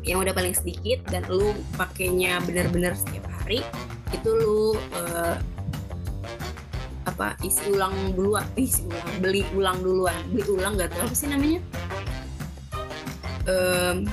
yang 0.06 0.22
udah 0.22 0.32
paling 0.32 0.54
sedikit 0.54 1.02
dan 1.11 1.26
lu 1.26 1.54
pakainya 1.74 2.38
bener-bener 2.46 2.94
setiap 2.94 3.26
hari 3.42 3.61
itu 4.14 4.30
lu 4.30 4.78
uh, 4.96 5.37
apa 7.08 7.34
isi 7.42 7.64
ulang 7.72 7.92
duluan 8.14 8.44
isi 8.54 8.84
ulang 8.84 9.08
beli 9.18 9.42
ulang 9.56 9.78
duluan. 9.80 10.18
Beli 10.30 10.44
ulang 10.48 10.76
gak 10.76 10.92
tahu 10.94 11.08
apa 11.08 11.14
sih 11.16 11.28
namanya? 11.28 11.61
Um, 13.48 14.04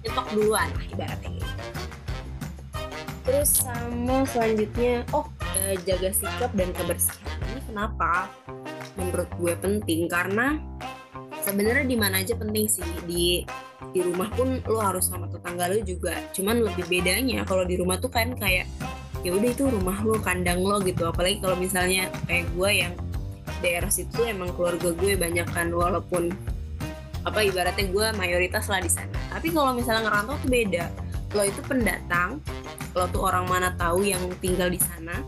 nyetok 0.00 0.26
duluan 0.32 0.68
lah 0.72 0.86
ibaratnya 0.88 1.30
gitu. 1.36 1.52
terus 3.26 3.50
sama 3.58 4.24
selanjutnya 4.30 5.04
oh 5.12 5.28
uh, 5.60 5.74
jaga 5.84 6.14
sikap 6.14 6.48
dan 6.56 6.72
kebersihan. 6.72 7.36
Ini 7.52 7.60
kenapa? 7.68 8.32
Menurut 8.96 9.28
gue 9.36 9.52
penting 9.60 10.08
karena 10.08 10.56
sebenarnya 11.44 11.84
di 11.84 11.96
mana 11.98 12.24
aja 12.24 12.32
penting 12.38 12.64
sih 12.70 12.86
di 13.04 13.44
di 13.92 14.00
rumah 14.00 14.28
pun 14.32 14.60
lo 14.64 14.80
harus 14.80 15.08
sama 15.08 15.28
tetangga 15.28 15.68
lo 15.68 15.78
juga. 15.84 16.16
Cuman 16.32 16.64
lebih 16.64 16.84
bedanya 16.88 17.44
kalau 17.44 17.64
di 17.64 17.76
rumah 17.76 18.00
tuh 18.00 18.08
kan 18.08 18.32
kayak 18.36 18.64
ya 19.24 19.30
udah 19.34 19.50
itu 19.50 19.64
rumah 19.68 19.96
lo 20.04 20.16
kandang 20.20 20.64
lo 20.64 20.80
gitu. 20.80 21.08
Apalagi 21.08 21.40
kalau 21.40 21.56
misalnya 21.58 22.08
kayak 22.24 22.48
gue 22.56 22.70
yang 22.72 22.92
daerah 23.60 23.88
situ 23.88 24.20
emang 24.24 24.52
keluarga 24.52 24.92
gue 24.92 25.12
banyak 25.16 25.48
kan 25.52 25.72
walaupun 25.72 26.32
apa 27.26 27.42
ibaratnya 27.42 27.90
gue 27.90 28.06
mayoritas 28.16 28.70
lah 28.70 28.80
di 28.80 28.90
sana. 28.92 29.18
Tapi 29.32 29.50
kalau 29.50 29.74
misalnya 29.74 30.08
ngerantau 30.08 30.36
tuh 30.40 30.50
beda. 30.50 30.84
Lo 31.34 31.42
itu 31.42 31.60
pendatang 31.66 32.40
lo 32.96 33.04
tuh 33.12 33.28
orang 33.28 33.44
mana 33.44 33.68
tahu 33.76 34.08
yang 34.08 34.22
tinggal 34.40 34.72
di 34.72 34.80
sana. 34.80 35.20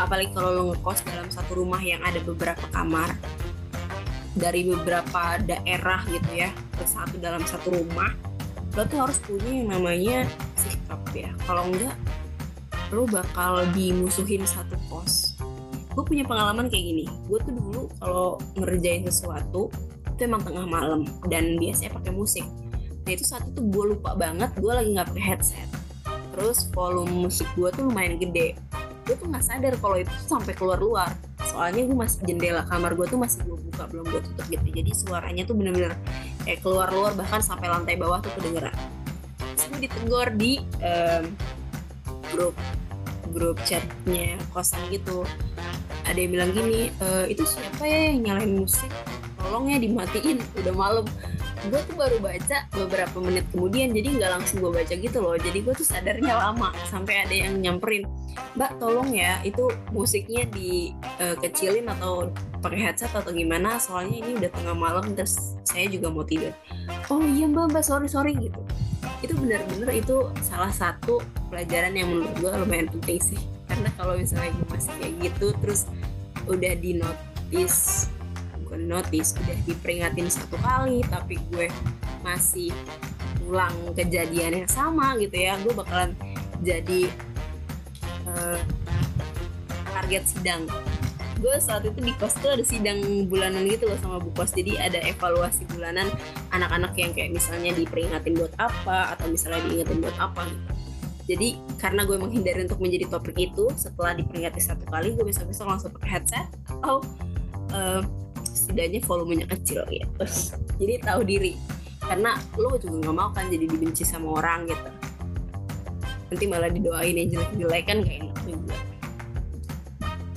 Apalagi 0.00 0.32
kalau 0.34 0.50
lo 0.50 0.62
ngekos 0.72 1.04
dalam 1.06 1.28
satu 1.30 1.60
rumah 1.60 1.78
yang 1.78 2.00
ada 2.02 2.18
beberapa 2.24 2.64
kamar 2.72 3.14
dari 4.32 4.64
beberapa 4.64 5.36
daerah 5.44 6.00
gitu 6.08 6.30
ya 6.32 6.50
bersatu 6.76 7.20
dalam 7.20 7.44
satu 7.44 7.72
rumah 7.72 8.12
lo 8.72 8.88
tuh 8.88 9.04
harus 9.04 9.20
punya 9.20 9.52
yang 9.52 9.68
namanya 9.68 10.24
sikap 10.56 11.00
ya. 11.12 11.28
Kalau 11.44 11.68
enggak 11.68 11.96
lo 12.92 13.04
bakal 13.08 13.64
dimusuhin 13.76 14.44
satu 14.48 14.76
pos. 14.88 15.36
Gue 15.92 16.04
punya 16.08 16.24
pengalaman 16.24 16.72
kayak 16.72 16.84
gini. 16.88 17.04
Gue 17.28 17.36
tuh 17.44 17.52
dulu 17.52 17.82
kalau 18.00 18.40
ngerjain 18.56 19.04
sesuatu 19.04 19.68
itu 20.08 20.20
emang 20.24 20.44
tengah 20.44 20.64
malam 20.64 21.04
dan 21.28 21.60
biasanya 21.60 21.92
pakai 22.00 22.12
musik. 22.16 22.46
Nah 23.04 23.12
itu 23.12 23.24
saat 23.28 23.44
itu 23.44 23.60
gue 23.60 23.84
lupa 23.96 24.16
banget 24.16 24.48
gue 24.56 24.72
lagi 24.72 24.88
nggak 24.96 25.08
pakai 25.12 25.24
headset. 25.24 25.68
Terus 26.32 26.64
volume 26.72 27.28
musik 27.28 27.48
gue 27.52 27.68
tuh 27.76 27.92
lumayan 27.92 28.16
gede 28.16 28.56
gue 29.02 29.14
tuh 29.18 29.26
nggak 29.26 29.44
sadar 29.44 29.74
kalau 29.82 29.98
itu 29.98 30.14
sampai 30.30 30.54
keluar 30.54 30.78
luar 30.78 31.10
soalnya 31.52 31.82
gue 31.84 31.96
masih 31.96 32.18
jendela 32.24 32.62
kamar 32.70 32.94
gue 32.94 33.06
tuh 33.10 33.18
masih 33.18 33.42
gue 33.44 33.58
buka 33.58 33.84
belum 33.90 34.06
gue 34.08 34.20
tutup 34.24 34.46
gitu. 34.48 34.66
Jadi 34.72 34.90
suaranya 34.96 35.42
tuh 35.44 35.54
bener-bener 35.58 35.92
kayak 36.46 36.64
keluar 36.64 36.88
luar 36.94 37.12
bahkan 37.12 37.44
sampai 37.44 37.68
lantai 37.68 37.98
bawah 38.00 38.24
tuh 38.24 38.32
kedengeran. 38.40 38.72
Terus 39.36 39.64
gue 39.68 39.78
ditegur 39.84 40.28
di 40.32 40.64
um, 40.80 41.24
grup 42.32 42.56
grup 43.36 43.58
chatnya 43.68 44.40
kosan 44.54 44.80
gitu. 44.88 45.28
Ada 46.02 46.18
yang 46.18 46.32
bilang 46.34 46.50
gini 46.52 46.90
e, 46.90 47.08
itu 47.30 47.46
siapa 47.46 47.86
ya 47.86 48.12
yang 48.12 48.26
nyalain 48.26 48.52
musik? 48.52 48.90
Tolong 49.38 49.70
ya 49.70 49.78
dimatiin 49.80 50.38
udah 50.60 50.74
malam. 50.74 51.06
Gue 51.70 51.78
tuh 51.86 51.94
baru 51.94 52.18
baca 52.18 52.66
beberapa 52.74 53.16
menit 53.22 53.46
kemudian 53.54 53.94
jadi 53.94 54.08
nggak 54.18 54.30
langsung 54.40 54.60
gue 54.60 54.72
baca 54.74 54.92
gitu 54.92 55.18
loh. 55.22 55.38
Jadi 55.38 55.58
gue 55.62 55.72
tuh 55.72 55.86
sadarnya 55.86 56.34
lama 56.36 56.74
sampai 56.90 57.24
ada 57.24 57.32
yang 57.32 57.56
nyamperin 57.62 58.04
mbak 58.52 58.76
tolong 58.76 59.12
ya 59.12 59.40
itu 59.42 59.68
musiknya 59.90 60.44
dikecilin 60.52 61.88
uh, 61.88 61.94
atau 61.96 62.28
pakai 62.60 62.90
headset 62.90 63.12
atau 63.12 63.32
gimana? 63.32 63.80
Soalnya 63.80 64.22
ini 64.22 64.30
udah 64.38 64.50
tengah 64.52 64.76
malam 64.76 65.04
terus 65.16 65.56
saya 65.64 65.88
juga 65.88 66.12
mau 66.12 66.24
tidur. 66.24 66.52
Oh 67.08 67.22
iya 67.22 67.48
mbak 67.48 67.72
mbak 67.72 67.84
sorry 67.84 68.08
sorry 68.08 68.36
gitu. 68.36 68.60
Itu 69.24 69.38
benar-benar 69.38 69.90
itu 69.94 70.30
salah 70.42 70.70
satu 70.70 71.22
pelajaran 71.48 71.94
yang 71.94 72.10
menurut 72.10 72.32
gue 72.38 72.50
lumayan 72.62 72.88
penting 72.90 73.18
sih. 73.22 73.40
Karena 73.66 73.88
kalau 73.96 74.18
misalnya 74.18 74.52
gue 74.52 74.66
masih 74.68 74.92
kayak 75.00 75.14
gitu 75.30 75.46
terus 75.64 75.88
udah 76.46 76.74
di 76.78 76.98
notice 76.98 78.10
bukan 78.72 78.88
notice 78.88 79.36
udah 79.36 79.56
diperingatin 79.68 80.32
satu 80.32 80.56
kali 80.64 81.04
tapi 81.12 81.36
gue 81.52 81.68
masih 82.24 82.72
ulang 83.44 83.74
kejadian 83.92 84.64
yang 84.64 84.70
sama 84.70 85.12
gitu 85.20 85.36
ya 85.36 85.60
gue 85.60 85.76
bakalan 85.76 86.16
jadi 86.64 87.10
uh, 88.26 88.60
target 89.92 90.24
sidang. 90.28 90.62
Gue 91.42 91.58
saat 91.58 91.82
itu 91.82 91.98
di 91.98 92.14
kos 92.14 92.38
tuh 92.38 92.54
ada 92.54 92.62
sidang 92.62 93.26
bulanan 93.26 93.66
gitu 93.66 93.90
loh 93.90 93.98
sama 93.98 94.22
bu 94.22 94.30
kos. 94.34 94.54
Jadi 94.54 94.78
ada 94.78 95.02
evaluasi 95.02 95.66
bulanan 95.74 96.06
anak-anak 96.54 96.94
yang 96.94 97.10
kayak 97.10 97.34
misalnya 97.34 97.74
diperingatin 97.74 98.38
buat 98.38 98.54
apa 98.62 99.16
atau 99.16 99.26
misalnya 99.26 99.62
diingetin 99.66 99.98
buat 99.98 100.14
apa 100.22 100.46
gitu. 100.46 100.70
Jadi 101.22 101.48
karena 101.78 102.02
gue 102.02 102.18
menghindari 102.18 102.66
untuk 102.66 102.82
menjadi 102.82 103.06
topik 103.10 103.38
itu 103.38 103.70
setelah 103.78 104.14
diperingati 104.14 104.58
satu 104.58 104.84
kali 104.90 105.14
gue 105.14 105.22
bisa-bisa 105.26 105.62
langsung 105.62 105.94
pakai 105.94 106.18
headset 106.18 106.46
atau 106.66 107.02
uh, 107.74 108.02
setidaknya 108.42 109.00
volumenya 109.06 109.46
kecil 109.50 109.86
terus 110.18 110.54
jadi 110.78 111.02
tahu 111.02 111.22
diri. 111.26 111.54
Karena 112.02 112.34
lo 112.58 112.74
juga 112.78 112.98
nggak 112.98 113.14
mau 113.14 113.30
kan 113.30 113.46
jadi 113.46 113.66
dibenci 113.70 114.02
sama 114.02 114.42
orang 114.42 114.66
gitu 114.66 115.01
nanti 116.32 116.48
malah 116.48 116.72
didoain 116.72 117.12
yang 117.12 117.28
jelek-jelek 117.28 117.84
kan 117.84 117.98
kayak 118.00 118.24
enak 118.24 118.38
juga. 118.48 118.76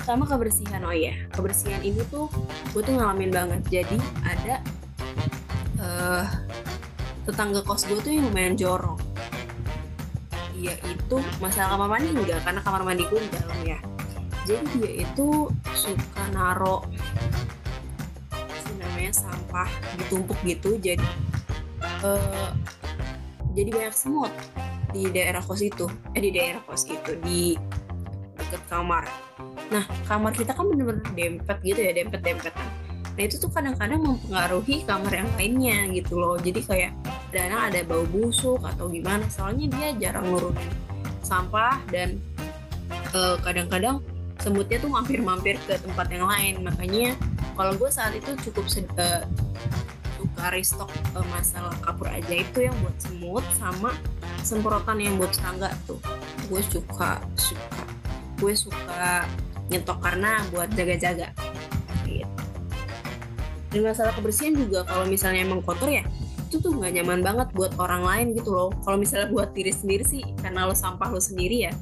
Sama 0.04 0.28
kebersihan 0.28 0.84
oh 0.84 0.92
ya 0.92 1.16
kebersihan 1.32 1.80
ini 1.80 2.04
tuh 2.12 2.28
gue 2.76 2.84
tuh 2.84 3.00
ngalamin 3.00 3.32
banget. 3.32 3.62
Jadi 3.72 3.98
ada 4.28 4.60
uh, 5.80 6.28
tetangga 7.24 7.64
kos 7.64 7.88
gue 7.88 7.96
tuh 8.04 8.12
yang 8.12 8.28
lumayan 8.28 8.60
jorok. 8.60 9.00
Dia 10.52 10.76
itu 10.84 11.18
masalah 11.40 11.80
kamar 11.80 11.88
mandi 11.96 12.12
enggak 12.12 12.44
karena 12.44 12.60
kamar 12.60 12.84
mandi 12.84 13.08
gue 13.08 13.20
di 13.24 13.32
dalam 13.32 13.60
ya. 13.64 13.80
Jadi 14.44 14.64
dia 14.76 14.92
itu 15.08 15.48
suka 15.72 16.24
naro 16.36 16.84
namanya 18.76 19.16
sampah 19.16 19.70
ditumpuk 19.96 20.36
gitu. 20.44 20.76
Jadi 20.76 21.08
uh, 22.04 22.52
jadi 23.56 23.70
banyak 23.72 23.96
semut 23.96 24.34
di 24.96 25.12
daerah 25.12 25.44
kos 25.44 25.60
itu. 25.60 25.92
Eh 26.16 26.24
di 26.24 26.32
daerah 26.32 26.64
kos 26.64 26.88
itu 26.88 27.20
di 27.20 27.60
dekat 28.40 28.64
kamar. 28.72 29.04
Nah 29.68 29.84
kamar 30.08 30.32
kita 30.32 30.56
kan 30.56 30.72
bener-bener 30.72 31.04
dempet 31.12 31.60
gitu 31.60 31.80
ya 31.84 31.92
dempet-dempetan. 31.92 32.68
Nah 33.16 33.24
itu 33.24 33.36
tuh 33.36 33.52
kadang-kadang 33.52 34.00
mempengaruhi 34.00 34.88
kamar 34.88 35.12
yang 35.12 35.30
lainnya 35.36 35.78
gitu 35.92 36.16
loh. 36.16 36.40
Jadi 36.40 36.64
kayak 36.64 36.92
kadang 37.36 37.68
ada 37.68 37.84
bau 37.84 38.08
busuk 38.08 38.64
atau 38.64 38.88
gimana 38.88 39.28
soalnya 39.28 39.68
dia 39.68 40.08
jarang 40.08 40.32
nurunin 40.32 40.72
sampah 41.20 41.84
dan 41.92 42.16
uh, 43.12 43.36
kadang-kadang 43.44 44.00
semutnya 44.40 44.78
tuh 44.80 44.92
mampir-mampir 44.94 45.60
ke 45.68 45.76
tempat 45.76 46.08
yang 46.12 46.28
lain. 46.30 46.64
Makanya 46.64 47.20
kalau 47.60 47.76
gue 47.76 47.92
saat 47.92 48.16
itu 48.16 48.32
cukup 48.48 48.68
uh, 49.00 49.24
suka 50.36 50.52
restock 50.52 50.92
uh, 51.16 51.24
masalah 51.32 51.72
kapur 51.80 52.12
aja 52.12 52.36
itu 52.36 52.68
yang 52.68 52.76
buat 52.84 52.92
semut 53.00 53.46
sama 53.56 53.96
semprotan 54.44 55.00
yang 55.00 55.16
buat 55.16 55.32
serangga 55.32 55.72
tuh. 55.88 55.96
Gue 56.52 56.60
suka 56.60 57.24
suka. 57.40 57.84
Gue 58.36 58.52
suka 58.52 59.24
nyetok 59.72 60.04
karena 60.04 60.44
buat 60.52 60.68
jaga-jaga. 60.76 61.32
Gitu. 62.04 62.28
dan 63.72 63.82
masalah 63.92 64.12
kebersihan 64.12 64.56
juga 64.56 64.84
kalau 64.84 65.08
misalnya 65.08 65.44
emang 65.44 65.60
kotor 65.64 65.88
ya 65.92 66.04
itu 66.48 66.62
tuh 66.62 66.72
nggak 66.78 67.02
nyaman 67.02 67.20
banget 67.26 67.48
buat 67.56 67.74
orang 67.80 68.04
lain 68.04 68.28
gitu 68.36 68.52
loh. 68.52 68.70
Kalau 68.84 69.00
misalnya 69.00 69.32
buat 69.32 69.56
diri 69.56 69.72
sendiri 69.72 70.04
sih 70.04 70.24
karena 70.44 70.68
lo 70.68 70.76
sampah 70.76 71.16
lo 71.16 71.20
sendiri 71.24 71.72
ya 71.72 71.74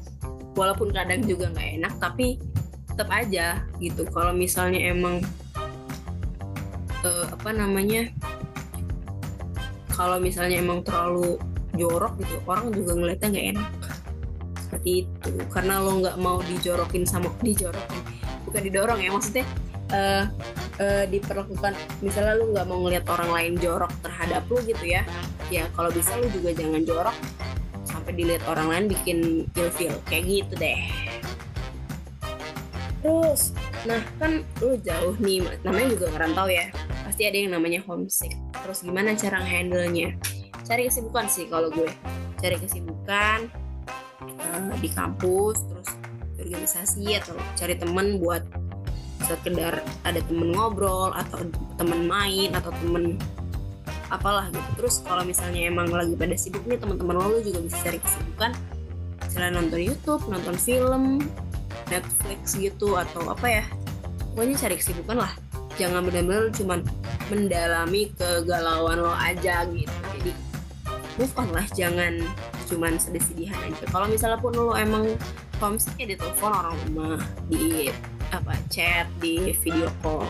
walaupun 0.53 0.93
kadang 0.93 1.25
juga 1.25 1.49
nggak 1.49 1.69
enak 1.81 1.93
tapi 1.97 2.37
tetap 2.85 3.09
aja 3.09 3.65
gitu. 3.81 4.05
Kalau 4.13 4.33
misalnya 4.33 4.93
emang 4.93 5.25
uh, 7.03 7.25
apa 7.29 7.49
namanya 7.51 8.09
kalau 10.03 10.19
misalnya 10.19 10.59
emang 10.59 10.83
terlalu 10.83 11.39
jorok 11.79 12.19
gitu 12.19 12.35
orang 12.43 12.75
juga 12.75 12.91
ngeliatnya 12.91 13.27
nggak 13.31 13.47
enak. 13.55 13.69
Seperti 14.59 14.91
itu. 15.07 15.31
Karena 15.47 15.79
lo 15.79 15.91
nggak 16.03 16.17
mau 16.19 16.43
dijorokin 16.43 17.07
sama 17.07 17.31
dijorokin. 17.47 18.01
Bukan 18.43 18.61
didorong 18.67 18.99
ya 18.99 19.09
maksudnya 19.15 19.47
uh, 19.95 20.27
uh, 20.83 21.03
diperlakukan. 21.07 21.71
Misalnya 22.03 22.35
lo 22.35 22.51
nggak 22.51 22.67
mau 22.67 22.83
ngeliat 22.83 23.07
orang 23.07 23.31
lain 23.31 23.53
jorok 23.63 23.95
terhadap 24.03 24.43
lo 24.51 24.59
gitu 24.67 24.83
ya. 24.83 25.07
Ya 25.47 25.71
kalau 25.71 25.87
bisa 25.87 26.19
lo 26.19 26.27
juga 26.27 26.51
jangan 26.51 26.83
jorok. 26.83 27.15
Sampai 27.87 28.11
dilihat 28.19 28.43
orang 28.51 28.67
lain 28.67 28.85
bikin 28.91 29.47
ilfil 29.55 29.95
kayak 30.11 30.23
gitu 30.27 30.53
deh. 30.59 30.83
Terus 32.99 33.55
nah 33.87 34.03
kan 34.19 34.43
lo 34.59 34.75
jauh 34.83 35.15
nih. 35.23 35.47
Namanya 35.63 35.95
juga 35.95 36.11
ngerantau 36.11 36.51
ya. 36.51 36.67
Pasti 37.07 37.23
ada 37.23 37.39
yang 37.39 37.55
namanya 37.55 37.79
homesick. 37.87 38.35
Terus 38.63 38.79
gimana 38.81 39.11
cara 39.19 39.43
handle-nya? 39.43 40.15
Cari 40.63 40.87
kesibukan 40.87 41.27
sih 41.27 41.51
kalau 41.51 41.67
gue. 41.67 41.91
Cari 42.39 42.55
kesibukan 42.59 43.51
uh, 44.23 44.73
di 44.79 44.89
kampus, 44.91 45.59
terus 45.67 45.89
organisasi 46.39 47.19
atau 47.19 47.35
cari 47.55 47.75
temen 47.75 48.19
buat 48.19 48.43
sekedar 49.23 49.79
ada 50.03 50.19
temen 50.27 50.51
ngobrol 50.51 51.15
atau 51.15 51.47
temen 51.79 52.07
main 52.07 52.51
atau 52.55 52.71
temen 52.83 53.15
apalah 54.11 54.51
gitu. 54.51 54.69
Terus 54.83 54.99
kalau 55.03 55.23
misalnya 55.23 55.67
emang 55.67 55.87
lagi 55.91 56.15
pada 56.15 56.35
sibuk 56.35 56.63
nih 56.67 56.79
teman-teman 56.79 57.15
lo 57.19 57.39
juga 57.39 57.63
bisa 57.63 57.79
cari 57.83 57.99
kesibukan 58.03 58.51
selain 59.31 59.55
nonton 59.55 59.79
YouTube, 59.79 60.21
nonton 60.27 60.55
film, 60.59 61.23
Netflix 61.87 62.59
gitu 62.59 62.99
atau 62.99 63.31
apa 63.31 63.47
ya. 63.47 63.63
Pokoknya 64.35 64.55
cari 64.59 64.75
kesibukan 64.79 65.17
lah 65.23 65.33
jangan 65.73 66.05
benar-benar 66.05 66.53
cuman 66.53 66.79
mendalami 67.31 68.11
kegalauan 68.17 68.99
lo 68.99 69.13
aja 69.13 69.63
gitu. 69.69 69.93
Jadi 70.19 70.31
move 71.19 71.33
on 71.37 71.49
lah 71.53 71.65
jangan 71.71 72.19
cuman 72.67 72.97
sedih-sedihan 72.97 73.59
aja. 73.69 73.85
Kalau 73.91 74.07
misalnya 74.09 74.39
pun 74.41 74.53
lo 74.55 74.73
emang 74.73 75.13
homesick 75.61 75.95
ya 76.01 76.11
di 76.11 76.17
telepon 76.17 76.51
orang 76.51 76.75
rumah 76.89 77.21
di 77.47 77.87
apa 78.33 78.57
chat 78.67 79.05
di 79.21 79.53
video 79.61 79.87
call 80.01 80.25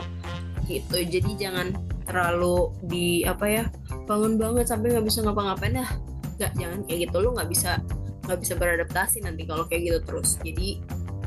gitu. 0.68 1.00
Jadi 1.00 1.40
jangan 1.40 1.72
terlalu 2.04 2.70
di 2.84 3.24
apa 3.24 3.46
ya 3.48 3.64
bangun 4.04 4.36
banget 4.36 4.68
sampai 4.68 4.92
nggak 4.92 5.06
bisa 5.08 5.24
ngapa-ngapain 5.24 5.80
dah 5.80 5.90
nggak 6.42 6.52
jangan 6.60 6.80
kayak 6.86 7.00
gitu. 7.10 7.16
Lo 7.24 7.30
nggak 7.34 7.50
bisa 7.50 7.80
nggak 8.28 8.40
bisa 8.40 8.54
beradaptasi 8.60 9.18
nanti 9.24 9.48
kalau 9.48 9.64
kayak 9.66 9.82
gitu 9.88 10.00
terus. 10.04 10.36
Jadi 10.44 10.84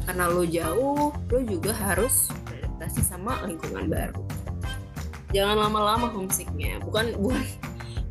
karena 0.07 0.31
lo 0.31 0.47
jauh 0.47 1.11
lo 1.11 1.39
juga 1.43 1.75
harus 1.75 2.31
beradaptasi 2.47 3.01
sama 3.03 3.43
lingkungan 3.49 3.91
baru 3.91 4.23
jangan 5.35 5.57
lama-lama 5.69 6.11
homesicknya. 6.11 6.79
Bukan 6.83 7.17
bukan 7.19 7.43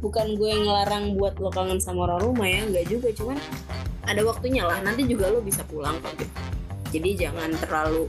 bukan 0.03 0.25
gue 0.35 0.49
yang 0.51 0.63
ngelarang 0.67 1.05
buat 1.15 1.39
lo 1.39 1.49
kangen 1.51 1.79
sama 1.79 2.09
orang 2.09 2.19
rumah 2.23 2.47
ya 2.47 2.65
nggak 2.67 2.85
juga. 2.87 3.07
Cuman 3.13 3.37
ada 4.05 4.21
waktunya 4.25 4.63
lah. 4.65 4.79
Nanti 4.83 5.07
juga 5.07 5.31
lo 5.31 5.39
bisa 5.39 5.63
pulang 5.67 5.99
kok. 6.03 6.15
Gitu 6.19 6.55
jadi 6.95 7.27
jangan 7.27 7.51
terlalu 7.59 8.07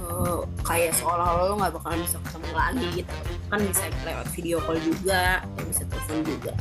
uh, 0.00 0.40
kayak 0.64 0.96
seolah-olah 0.96 1.52
lo 1.52 1.54
nggak 1.60 1.74
bakalan 1.76 2.00
bisa 2.00 2.16
ketemu 2.24 2.50
lagi 2.56 2.86
gitu. 3.04 3.12
Kan 3.52 3.60
bisa 3.68 3.84
lewat 4.08 4.26
video 4.32 4.56
call 4.64 4.80
juga 4.80 5.44
atau 5.44 5.64
bisa 5.68 5.82
telepon 5.84 6.18
juga. 6.24 6.52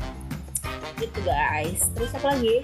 Gitu 1.00 1.20
guys. 1.24 1.88
Terus 1.96 2.12
apa 2.12 2.28
lagi? 2.36 2.58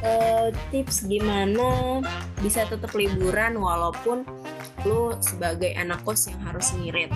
Uh, 0.00 0.48
tips 0.72 1.04
gimana 1.04 2.00
bisa 2.40 2.64
tetap 2.64 2.94
liburan 2.96 3.58
walaupun 3.58 4.24
lu 4.84 5.14
sebagai 5.20 5.72
anak 5.76 6.02
kos 6.04 6.28
yang 6.30 6.40
harus 6.46 6.72
ngirit. 6.76 7.10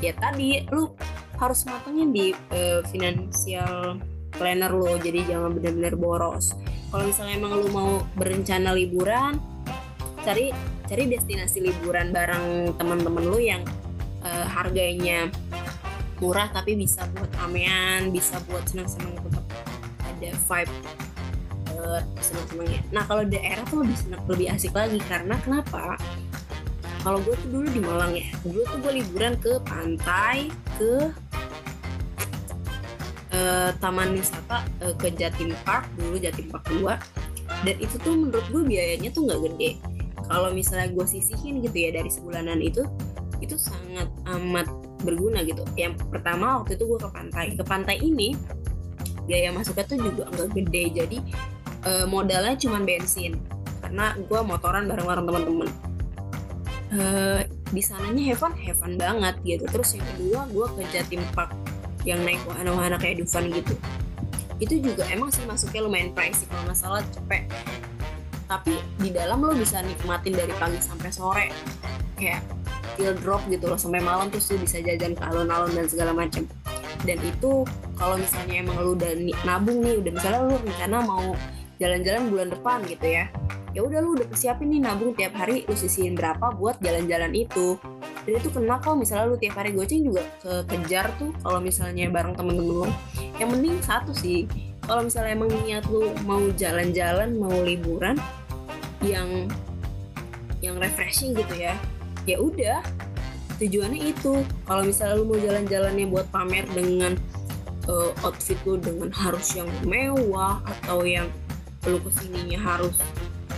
Ya 0.00 0.12
tadi 0.16 0.64
lu 0.72 0.92
harus 1.40 1.64
matengin 1.64 2.12
di 2.12 2.32
uh, 2.52 2.84
finansial 2.88 4.00
planner 4.36 4.72
lo 4.72 4.96
jadi 5.00 5.26
jangan 5.26 5.56
benar-benar 5.56 5.94
boros. 5.96 6.56
Kalau 6.90 7.04
misalnya 7.06 7.34
emang 7.38 7.52
lu 7.60 7.68
mau 7.70 7.90
berencana 8.16 8.74
liburan 8.74 9.38
cari 10.20 10.52
cari 10.84 11.08
destinasi 11.08 11.64
liburan 11.64 12.12
bareng 12.12 12.76
teman-teman 12.76 13.24
lu 13.24 13.40
yang 13.40 13.62
uh, 14.20 14.46
harganya 14.52 15.32
murah 16.20 16.52
tapi 16.52 16.76
bisa 16.76 17.08
buat 17.16 17.32
ramean 17.40 18.12
bisa 18.12 18.36
buat 18.44 18.60
senang-senang 18.68 19.16
tetap 19.16 19.44
ada 20.04 20.30
vibe 20.36 20.74
uh, 21.80 22.00
senang-senangnya. 22.20 22.80
Nah 22.92 23.02
kalau 23.08 23.24
daerah 23.24 23.64
tuh 23.64 23.80
lebih 23.80 23.96
senang 23.96 24.22
lebih 24.28 24.46
asik 24.52 24.72
lagi. 24.76 25.00
Karena 25.08 25.40
kenapa 25.40 25.96
kalau 27.00 27.18
gue 27.24 27.34
tuh 27.36 27.48
dulu 27.48 27.66
di 27.72 27.80
Malang 27.80 28.12
ya 28.16 28.28
dulu 28.44 28.60
tuh 28.68 28.78
gue 28.84 28.92
liburan 29.00 29.32
ke 29.40 29.56
pantai 29.64 30.52
ke 30.76 31.08
uh, 33.32 33.70
taman 33.80 34.12
wisata 34.16 34.64
uh, 34.84 34.94
ke 35.00 35.12
Jatim 35.16 35.56
Park 35.64 35.88
dulu 35.96 36.20
Jatim 36.20 36.52
Park 36.52 36.68
2 36.68 37.20
dan 37.66 37.76
itu 37.76 37.96
tuh 38.00 38.14
menurut 38.16 38.46
gue 38.48 38.62
biayanya 38.64 39.10
tuh 39.12 39.28
nggak 39.28 39.40
gede. 39.50 39.70
Kalau 40.30 40.54
misalnya 40.54 40.88
gue 40.94 41.06
sisihin 41.06 41.60
gitu 41.60 41.76
ya 41.76 41.90
dari 41.92 42.08
sebulanan 42.08 42.62
itu 42.62 42.86
itu 43.40 43.56
sangat 43.56 44.08
amat 44.38 44.68
berguna 45.02 45.42
gitu. 45.44 45.64
Yang 45.76 46.00
pertama 46.08 46.62
waktu 46.62 46.78
itu 46.78 46.84
gue 46.86 46.98
ke 47.00 47.08
pantai. 47.10 47.46
Ke 47.56 47.64
pantai 47.66 47.96
ini 48.00 48.36
biaya 49.28 49.52
masuknya 49.52 49.84
tuh 49.84 49.98
juga 50.00 50.24
nggak 50.32 50.48
gede. 50.56 50.84
Jadi 51.04 51.18
uh, 51.84 52.06
modalnya 52.08 52.56
cuma 52.56 52.80
bensin. 52.80 53.36
Karena 53.80 54.14
gue 54.16 54.40
motoran 54.44 54.86
bareng-bareng 54.86 55.24
teman-teman 55.26 55.68
uh, 56.94 57.40
di 57.70 57.82
sananya 57.82 58.34
heaven 58.34 58.52
heaven 58.58 58.92
banget 58.98 59.34
gitu. 59.42 59.64
Terus 59.68 59.98
yang 59.98 60.06
kedua 60.14 60.40
gue 60.50 60.66
ke 60.78 60.82
Jatim 60.94 61.22
Park 61.34 61.54
yang 62.08 62.22
naik 62.24 62.40
wahana-wahana 62.48 62.96
kayak 62.96 63.22
Dufan 63.22 63.50
gitu. 63.52 63.74
Itu 64.60 64.76
juga 64.80 65.08
emang 65.08 65.32
sih 65.32 65.44
masuknya 65.48 65.86
lumayan 65.86 66.12
pricey 66.12 66.44
kalau 66.50 66.62
nggak 66.68 66.78
salah 66.78 67.02
cepet 67.12 67.44
tapi 68.50 68.82
di 68.98 69.14
dalam 69.14 69.46
lo 69.46 69.54
bisa 69.54 69.78
nikmatin 69.78 70.34
dari 70.34 70.50
pagi 70.58 70.82
sampai 70.82 71.10
sore. 71.14 71.46
Kayak 72.18 72.42
feel 72.98 73.14
drop 73.22 73.40
gitu 73.46 73.70
loh 73.70 73.78
sampai 73.78 74.02
malam 74.02 74.28
terus 74.28 74.50
lo 74.50 74.58
bisa 74.58 74.82
jajan 74.82 75.14
ke 75.14 75.22
alun-alun 75.22 75.72
dan 75.72 75.86
segala 75.86 76.12
macam 76.12 76.44
dan 77.08 77.18
itu 77.24 77.64
kalau 77.96 78.16
misalnya 78.20 78.60
emang 78.60 78.76
lo 78.76 78.92
udah 78.92 79.12
nabung 79.48 79.80
nih 79.80 79.96
udah 80.04 80.12
misalnya 80.12 80.40
lo 80.44 80.56
rencana 80.60 80.96
mau 81.04 81.26
jalan-jalan 81.80 82.22
bulan 82.28 82.48
depan 82.52 82.78
gitu 82.84 83.06
ya 83.08 83.24
ya 83.70 83.86
udah 83.86 83.98
lu 84.02 84.18
udah 84.18 84.26
persiapin 84.26 84.70
nih 84.74 84.82
nabung 84.82 85.14
tiap 85.14 85.34
hari 85.38 85.62
lu 85.66 85.74
sisihin 85.78 86.18
berapa 86.18 86.54
buat 86.54 86.82
jalan-jalan 86.82 87.30
itu. 87.34 87.78
Dan 88.26 88.32
itu 88.36 88.48
kena 88.52 88.76
kalau 88.82 89.00
misalnya 89.00 89.30
lu 89.30 89.36
tiap 89.38 89.56
hari 89.56 89.70
goceng 89.72 90.04
juga 90.04 90.22
ke 90.42 90.52
kejar 90.68 91.08
tuh 91.16 91.30
kalau 91.40 91.62
misalnya 91.62 92.10
bareng 92.10 92.34
temen-temen 92.34 92.84
lu. 92.84 92.86
Yang 93.38 93.48
mending 93.54 93.76
satu 93.80 94.12
sih 94.12 94.44
kalau 94.84 95.06
misalnya 95.06 95.32
emang 95.38 95.50
niat 95.62 95.84
lu 95.86 96.10
mau 96.26 96.42
jalan-jalan 96.58 97.38
mau 97.38 97.54
liburan 97.62 98.18
yang 99.00 99.46
yang 100.60 100.76
refreshing 100.76 101.32
gitu 101.32 101.54
ya 101.56 101.74
ya 102.28 102.36
udah. 102.36 102.82
Tujuannya 103.60 104.16
itu 104.16 104.40
kalau 104.64 104.82
misalnya 104.88 105.14
lu 105.20 105.24
mau 105.28 105.38
jalan-jalannya 105.38 106.06
buat 106.08 106.26
pamer 106.32 106.64
dengan 106.72 107.12
uh, 107.88 108.10
outfit 108.24 108.56
lu 108.64 108.80
dengan 108.80 109.12
harus 109.12 109.52
yang 109.52 109.68
mewah 109.84 110.64
atau 110.64 111.04
yang 111.04 111.28
lu 111.88 111.96
ke 112.00 112.10
sininya 112.12 112.60
harus 112.60 112.92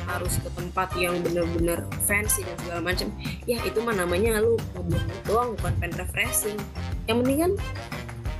harus 0.09 0.39
ke 0.41 0.49
tempat 0.55 0.89
yang 0.99 1.19
bener-bener 1.23 1.87
fancy 2.05 2.43
dan 2.43 2.57
segala 2.63 2.81
macam. 2.93 3.09
Ya 3.47 3.59
itu 3.63 3.79
mah 3.83 3.95
namanya 3.97 4.43
lu 4.43 4.59
ngebuang 4.75 5.07
doang 5.27 5.49
bukan 5.59 5.73
pen 5.79 5.93
refreshing. 5.97 6.59
Yang 7.07 7.17
penting 7.23 7.39
kan 7.39 7.53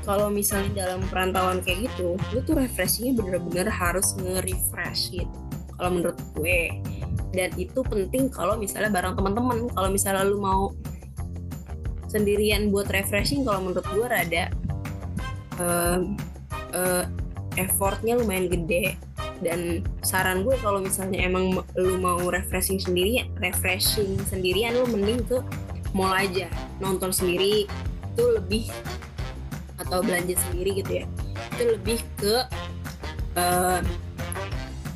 kalau 0.03 0.29
misalnya 0.29 0.87
dalam 0.87 1.01
perantauan 1.07 1.63
kayak 1.63 1.87
gitu 1.91 2.19
lu 2.35 2.39
tuh 2.43 2.59
refreshingnya 2.59 3.23
bener-bener 3.23 3.71
harus 3.71 4.19
nge-refresh 4.19 5.15
gitu 5.15 5.39
kalau 5.79 5.91
menurut 5.99 6.19
gue. 6.39 6.79
Dan 7.33 7.49
itu 7.57 7.81
penting 7.83 8.29
kalau 8.29 8.61
misalnya 8.61 8.93
bareng 8.93 9.17
teman-teman. 9.17 9.67
Kalau 9.73 9.89
misalnya 9.89 10.23
lu 10.23 10.39
mau 10.39 10.71
sendirian 12.13 12.69
buat 12.69 12.93
refreshing 12.93 13.41
kalau 13.43 13.73
menurut 13.73 13.87
gue 13.89 14.05
rada 14.05 14.45
uh, 15.57 16.05
uh, 16.77 17.05
effortnya 17.57 18.21
lumayan 18.21 18.53
gede 18.53 19.01
dan 19.43 19.83
saran 20.07 20.47
gue 20.47 20.55
kalau 20.63 20.79
misalnya 20.79 21.27
emang 21.27 21.61
lu 21.75 21.99
mau 21.99 22.23
refreshing 22.31 22.79
sendiri 22.79 23.27
refreshing 23.43 24.15
sendirian 24.31 24.79
lu 24.79 24.87
mending 24.87 25.27
ke 25.27 25.43
mall 25.93 26.15
aja. 26.15 26.49
Nonton 26.81 27.13
sendiri 27.13 27.69
itu 28.13 28.25
lebih 28.33 28.71
atau 29.77 30.01
belanja 30.01 30.39
sendiri 30.49 30.81
gitu 30.81 31.05
ya. 31.05 31.07
Itu 31.53 31.63
lebih 31.77 31.99
ke 32.17 32.47
uh, 33.37 33.81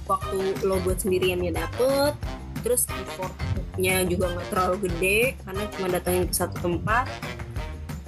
waktu 0.07 0.39
lo 0.63 0.79
buat 0.87 1.03
sendiriannya 1.03 1.53
dapet 1.53 2.15
terus 2.63 2.87
effortnya 2.91 4.03
juga 4.11 4.35
nggak 4.35 4.49
terlalu 4.51 4.77
gede 4.91 5.39
karena 5.47 5.63
cuma 5.75 5.87
datangin 5.93 6.25
ke 6.27 6.35
satu 6.35 6.57
tempat. 6.63 7.07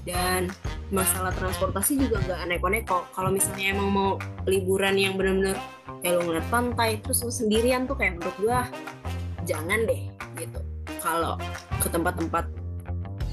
Dan 0.08 0.48
masalah 0.88 1.36
transportasi 1.36 2.00
juga 2.00 2.24
nggak 2.24 2.40
aneh-aneh-kok 2.48 3.12
kalau 3.12 3.28
misalnya 3.28 3.76
emang 3.76 3.92
mau 3.92 4.10
liburan 4.48 4.96
yang 4.96 5.20
benar-benar 5.20 5.60
kayak 6.02 6.14
lo 6.18 6.22
ngeliat 6.26 6.46
pantai 6.48 6.98
terus 7.02 7.22
lo 7.26 7.32
sendirian 7.32 7.86
tuh 7.86 7.98
kayak 7.98 8.18
menurut 8.20 8.36
gue 8.38 8.58
jangan 9.48 9.78
deh 9.86 10.02
gitu. 10.38 10.60
Kalau 10.98 11.38
ke 11.78 11.88
tempat-tempat 11.90 12.44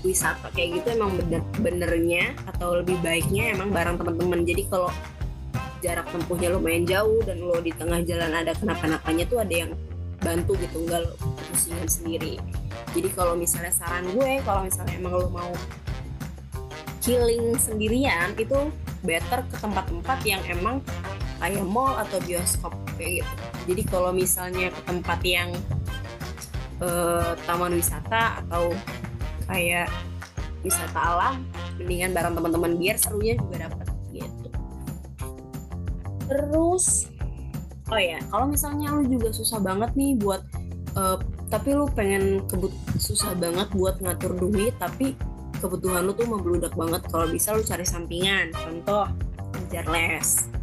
wisata 0.06 0.48
kayak 0.54 0.82
gitu 0.82 1.02
emang 1.02 1.18
bener 1.18 1.42
benernya 1.58 2.38
atau 2.46 2.78
lebih 2.78 3.02
baiknya 3.02 3.58
emang 3.58 3.74
bareng 3.74 3.98
teman-teman 3.98 4.46
jadi 4.46 4.64
kalau 4.70 4.94
jarak 5.82 6.06
tempuhnya 6.14 6.54
lumayan 6.54 6.86
jauh 6.86 7.22
dan 7.26 7.42
lo 7.42 7.58
di 7.58 7.74
tengah 7.74 8.06
jalan 8.06 8.32
ada 8.34 8.54
kenapa-napanya 8.54 9.26
tuh 9.26 9.42
ada 9.42 9.66
yang 9.66 9.72
bantu 10.22 10.58
gitu 10.58 10.82
enggak 10.86 11.06
lo 11.06 11.14
pusingan 11.54 11.90
sendiri. 11.90 12.42
Jadi 12.96 13.10
kalau 13.12 13.38
misalnya 13.38 13.74
saran 13.74 14.06
gue 14.14 14.42
kalau 14.46 14.66
misalnya 14.66 14.94
emang 14.98 15.14
lo 15.20 15.28
mau 15.30 15.52
healing 17.06 17.54
sendirian 17.62 18.34
itu 18.34 18.74
better 19.06 19.46
ke 19.46 19.56
tempat-tempat 19.62 20.18
yang 20.26 20.42
emang 20.50 20.82
kayak 21.46 21.62
mall 21.62 21.94
atau 21.94 22.18
bioskop 22.26 22.74
kayak 22.98 23.22
gitu. 23.22 23.34
Jadi 23.70 23.82
kalau 23.86 24.10
misalnya 24.10 24.74
ke 24.74 24.82
tempat 24.90 25.20
yang 25.22 25.54
uh, 26.82 27.38
taman 27.46 27.78
wisata 27.78 28.42
atau 28.42 28.74
kayak 29.46 29.94
wisata 30.66 30.98
alam, 30.98 31.46
mendingan 31.78 32.18
bareng 32.18 32.34
teman-teman 32.34 32.74
biar 32.82 32.98
serunya 32.98 33.38
juga 33.38 33.70
dapat 33.70 33.86
gitu. 34.10 34.50
Terus, 36.26 37.06
oh 37.94 38.02
ya, 38.02 38.18
kalau 38.34 38.50
misalnya 38.50 38.90
lu 38.98 39.06
juga 39.06 39.30
susah 39.30 39.62
banget 39.62 39.94
nih 39.94 40.18
buat, 40.18 40.42
uh, 40.98 41.22
tapi 41.54 41.78
lu 41.78 41.86
pengen 41.94 42.42
kebut 42.50 42.74
susah 42.98 43.38
banget 43.38 43.70
buat 43.78 44.02
ngatur 44.02 44.34
duit, 44.34 44.74
tapi 44.82 45.14
kebutuhan 45.62 46.10
lu 46.10 46.18
tuh 46.18 46.26
membludak 46.26 46.74
banget 46.74 47.06
kalau 47.14 47.30
bisa 47.30 47.54
lu 47.54 47.62
cari 47.62 47.86
sampingan 47.86 48.52
contoh 48.54 49.08
kejar 49.56 49.88
les 49.88 50.55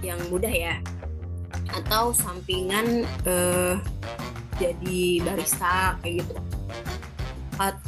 yang 0.00 0.18
mudah 0.28 0.50
ya. 0.50 0.80
Atau 1.70 2.10
sampingan 2.14 3.06
uh, 3.26 3.78
jadi 4.60 5.24
barista 5.24 5.96
kayak 6.02 6.26
gitu. 6.26 6.34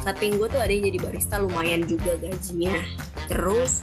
Cutting 0.05 0.37
gue 0.37 0.47
tuh 0.53 0.61
ada 0.61 0.69
yang 0.69 0.85
jadi 0.93 0.99
barista 1.01 1.35
lumayan 1.41 1.81
juga 1.89 2.13
gajinya. 2.21 2.77
Terus 3.25 3.81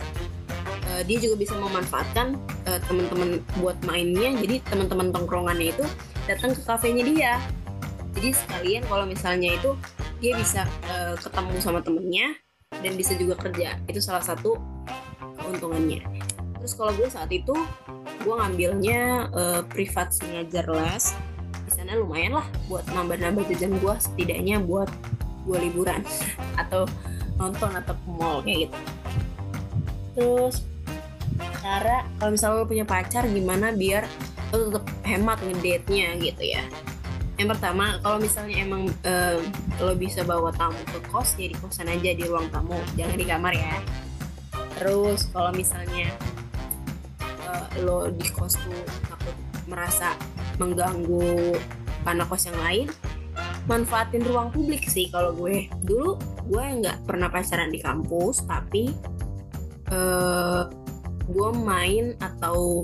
uh, 0.91 1.03
dia 1.03 1.18
juga 1.18 1.37
bisa 1.39 1.55
memanfaatkan 1.59 2.39
uh, 2.70 2.81
teman-teman 2.87 3.43
buat 3.59 3.76
mainnya. 3.85 4.35
Jadi 4.39 4.62
teman-teman 4.70 5.11
tongkrongannya 5.11 5.74
itu 5.74 5.85
datang 6.31 6.55
ke 6.55 6.62
kafenya 6.62 7.03
dia. 7.03 7.33
Jadi 8.14 8.35
sekalian 8.35 8.83
kalau 8.87 9.07
misalnya 9.07 9.55
itu 9.55 9.74
dia 10.22 10.37
bisa 10.39 10.66
uh, 10.91 11.16
ketemu 11.18 11.57
sama 11.59 11.81
temennya 11.83 12.39
dan 12.70 12.93
bisa 12.95 13.18
juga 13.18 13.35
kerja. 13.39 13.78
Itu 13.91 13.99
salah 13.99 14.22
satu 14.22 14.59
keuntungannya 15.43 16.20
terus 16.61 16.77
kalau 16.77 16.93
gue 16.93 17.09
saat 17.09 17.33
itu 17.33 17.57
gue 18.21 18.35
ngambilnya 18.37 19.33
uh, 19.33 19.61
privat 19.65 20.13
ngajar 20.21 20.69
les 20.69 21.05
di 21.65 21.71
sana 21.73 21.97
lumayan 21.97 22.37
lah 22.37 22.47
buat 22.69 22.85
nambah-nambah 22.93 23.49
jajan 23.49 23.81
gue 23.81 23.95
setidaknya 23.97 24.61
buat 24.61 24.93
gue 25.49 25.59
liburan 25.59 26.05
atau 26.63 26.85
nonton 27.41 27.73
atau 27.73 27.97
ke 27.97 28.09
mall 28.13 28.45
kayak 28.45 28.69
gitu. 28.69 28.79
Terus 30.13 30.57
cara 31.65 32.05
kalau 32.21 32.31
misalnya 32.37 32.57
lo 32.61 32.69
punya 32.69 32.85
pacar 32.85 33.25
gimana 33.25 33.73
biar 33.73 34.05
lo 34.53 34.69
tetap 34.69 34.85
hemat 35.09 35.39
ngedate-nya 35.41 36.21
gitu 36.21 36.43
ya? 36.45 36.63
Yang 37.41 37.57
pertama 37.57 37.97
kalau 38.05 38.21
misalnya 38.21 38.57
emang 38.61 38.93
uh, 39.09 39.41
lo 39.81 39.97
bisa 39.97 40.21
bawa 40.29 40.53
tamu 40.53 40.77
ke 40.93 41.01
kos 41.09 41.41
ya 41.41 41.49
di 41.49 41.57
kosan 41.57 41.89
aja 41.89 42.13
di 42.13 42.25
ruang 42.29 42.53
tamu. 42.53 42.77
Jangan 43.01 43.17
di 43.17 43.25
kamar 43.25 43.57
ya. 43.57 43.81
Terus 44.77 45.33
kalau 45.33 45.49
misalnya 45.57 46.13
lo 47.79 48.11
di 48.11 48.27
kos 48.35 48.59
tuh 48.59 48.83
takut 49.07 49.37
merasa 49.71 50.18
mengganggu 50.59 51.55
anak 52.03 52.27
kos 52.27 52.51
yang 52.51 52.59
lain 52.59 52.87
manfaatin 53.71 54.25
ruang 54.25 54.51
publik 54.51 54.83
sih 54.89 55.07
kalau 55.12 55.31
gue. 55.37 55.71
Dulu 55.85 56.16
gue 56.51 56.64
nggak 56.83 57.07
pernah 57.07 57.31
pacaran 57.31 57.71
di 57.71 57.79
kampus 57.79 58.43
tapi 58.49 58.91
uh, 59.93 60.66
gue 61.31 61.51
main 61.55 62.18
atau 62.18 62.83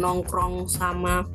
nongkrong 0.00 0.64
sama 0.70 1.28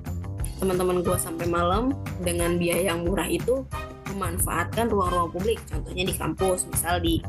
teman-teman 0.57 1.05
gue 1.05 1.15
sampai 1.15 1.47
malam 1.47 1.95
dengan 2.19 2.59
biaya 2.59 2.91
yang 2.91 3.07
murah 3.07 3.29
itu 3.29 3.63
memanfaatkan 4.11 4.89
ruang-ruang 4.89 5.29
publik. 5.31 5.61
Contohnya 5.69 6.03
di 6.07 6.15
kampus 6.17 6.65
misal 6.67 6.97
di 6.99 7.21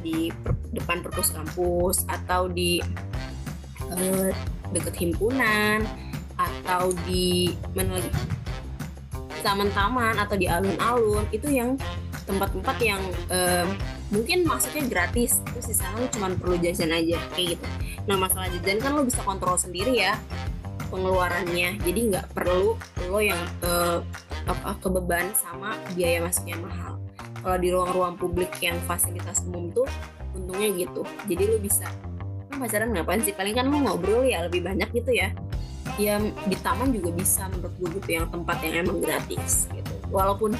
di 0.00 0.30
per, 0.30 0.54
depan 0.70 1.02
perpus 1.02 1.34
kampus 1.34 2.06
atau 2.06 2.46
di 2.46 2.78
uh, 3.90 4.30
deket 4.74 4.94
himpunan 4.98 5.84
atau 6.36 6.92
di 7.06 7.52
mana 7.72 7.98
lagi? 8.00 8.10
Taman-taman 9.44 10.18
atau 10.18 10.34
di 10.34 10.46
alun-alun. 10.50 11.24
Itu 11.30 11.46
yang 11.50 11.78
tempat-tempat 12.26 12.76
yang 12.82 13.02
uh, 13.30 13.66
mungkin 14.10 14.42
masuknya 14.46 14.86
gratis. 14.90 15.38
Terus 15.54 15.66
di 15.70 15.76
sana 15.78 16.02
lu 16.02 16.08
cuma 16.10 16.34
perlu 16.34 16.58
jajan 16.58 16.90
aja 16.90 17.16
kayak 17.34 17.56
gitu. 17.56 17.66
Nah 18.10 18.16
masalah 18.18 18.50
jajan 18.50 18.78
kan 18.82 18.90
lo 18.94 19.06
bisa 19.06 19.22
kontrol 19.22 19.54
sendiri 19.54 20.02
ya 20.02 20.18
pengeluarannya. 20.90 21.78
Jadi 21.82 22.00
nggak 22.10 22.34
perlu 22.34 22.74
lo 23.10 23.18
yang 23.22 23.38
uh, 23.62 24.02
apa 24.46 24.78
kebeban 24.78 25.30
sama 25.34 25.78
biaya 25.94 26.22
masuknya 26.22 26.58
mahal. 26.58 26.98
Kalau 27.42 27.58
di 27.62 27.68
ruang-ruang 27.70 28.14
publik 28.18 28.50
yang 28.58 28.74
fasilitas 28.90 29.46
umum 29.46 29.70
tuh 29.70 29.86
untungnya 30.34 30.70
gitu. 30.74 31.06
Jadi 31.30 31.42
lo 31.46 31.58
bisa 31.62 31.86
pacaran 32.58 32.90
ngapain 32.92 33.22
sih? 33.22 33.32
Paling 33.36 33.54
kan 33.56 33.66
lo 33.68 33.78
ngobrol 33.78 34.26
ya 34.26 34.44
lebih 34.44 34.64
banyak 34.64 34.88
gitu 34.92 35.12
ya. 35.12 35.32
Ya 35.96 36.20
di 36.20 36.56
taman 36.60 36.92
juga 36.92 37.14
bisa 37.14 37.48
menurut 37.48 37.72
gue 37.80 37.88
gitu 38.02 38.10
yang 38.20 38.26
tempat 38.28 38.60
yang 38.66 38.84
emang 38.84 39.00
gratis 39.00 39.70
gitu. 39.72 39.92
Walaupun 40.12 40.52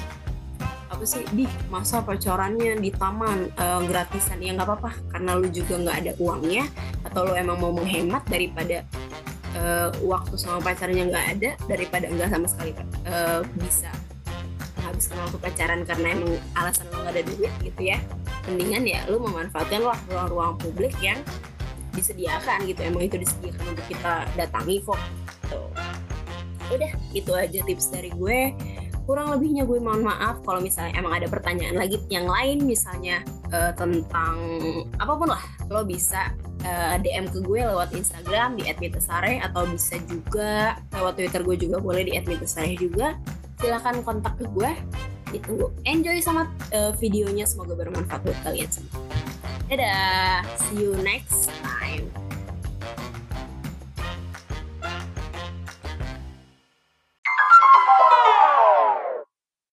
apa 0.87 1.03
sih 1.03 1.21
di 1.35 1.43
masa 1.67 1.99
pacarannya 1.99 2.79
di 2.79 2.89
taman 2.95 3.51
uh, 3.59 3.83
gratisan 3.85 4.39
ya 4.39 4.55
nggak 4.55 4.65
apa-apa. 4.65 4.91
Karena 5.13 5.37
lu 5.37 5.47
juga 5.51 5.77
nggak 5.77 5.97
ada 6.05 6.11
uangnya 6.17 6.65
atau 7.05 7.27
lu 7.27 7.33
emang 7.37 7.57
mau 7.59 7.75
menghemat 7.75 8.23
daripada 8.25 8.81
uh, 9.59 9.89
waktu 10.01 10.35
sama 10.39 10.63
pacarnya 10.63 11.05
nggak 11.05 11.25
ada 11.37 11.49
daripada 11.67 12.05
enggak 12.09 12.29
sama 12.33 12.47
sekali 12.49 12.71
uh, 13.05 13.41
bisa 13.59 13.91
menghabiskan 14.79 15.17
waktu 15.19 15.37
pacaran 15.43 15.79
karena 15.83 16.07
emang 16.15 16.31
alasan 16.55 16.85
lu 16.89 16.97
nggak 17.03 17.13
ada 17.13 17.23
duit 17.35 17.53
gitu 17.61 17.81
ya. 17.83 17.97
Mendingan 18.47 18.83
ya 18.87 18.99
lu 19.11 19.19
memanfaatkan 19.19 19.83
ruang-ruang 19.83 20.55
publik 20.55 20.95
yang 21.03 21.19
disediakan 21.97 22.69
gitu. 22.69 22.85
Emang 22.85 23.01
itu 23.01 23.17
disediakan 23.17 23.73
untuk 23.73 23.85
kita 23.89 24.29
datangi 24.37 24.77
kok. 24.85 25.01
Gitu. 25.47 25.59
udah 26.67 26.91
itu 27.15 27.31
aja 27.31 27.59
tips 27.63 27.89
dari 27.89 28.11
gue. 28.11 28.53
Kurang 29.07 29.31
lebihnya 29.31 29.63
gue 29.63 29.79
mohon 29.79 30.03
maaf 30.03 30.43
kalau 30.43 30.59
misalnya 30.59 30.99
emang 30.99 31.15
ada 31.15 31.31
pertanyaan 31.31 31.79
lagi 31.79 31.95
yang 32.11 32.27
lain 32.27 32.67
misalnya 32.67 33.23
uh, 33.55 33.71
tentang 33.71 34.35
apa 34.99 35.13
pun 35.15 35.31
lah. 35.31 35.39
Lo 35.71 35.87
bisa 35.87 36.35
uh, 36.67 36.95
eh, 36.95 36.95
DM 36.99 37.31
ke 37.31 37.39
gue 37.39 37.63
lewat 37.63 37.95
Instagram 37.95 38.59
di 38.59 38.67
@mitasare 38.67 39.39
atau 39.39 39.63
bisa 39.63 39.95
juga 40.11 40.75
lewat 40.91 41.15
Twitter 41.15 41.41
gue 41.47 41.55
juga 41.55 41.77
boleh 41.79 42.03
di 42.03 42.19
@mitasare 42.19 42.75
juga. 42.75 43.15
Silahkan 43.63 44.03
kontak 44.03 44.35
ke 44.35 44.45
gue. 44.51 44.71
Ditunggu 45.31 45.71
enjoy 45.87 46.19
sama 46.19 46.51
uh, 46.75 46.91
videonya. 46.99 47.47
Semoga 47.47 47.79
bermanfaat 47.79 48.27
buat 48.27 48.39
kalian 48.43 48.67
semua 48.67 49.16
Dadah. 49.67 50.47
See 50.55 50.79
you 50.79 50.95
next 51.03 51.51
time. 51.59 52.26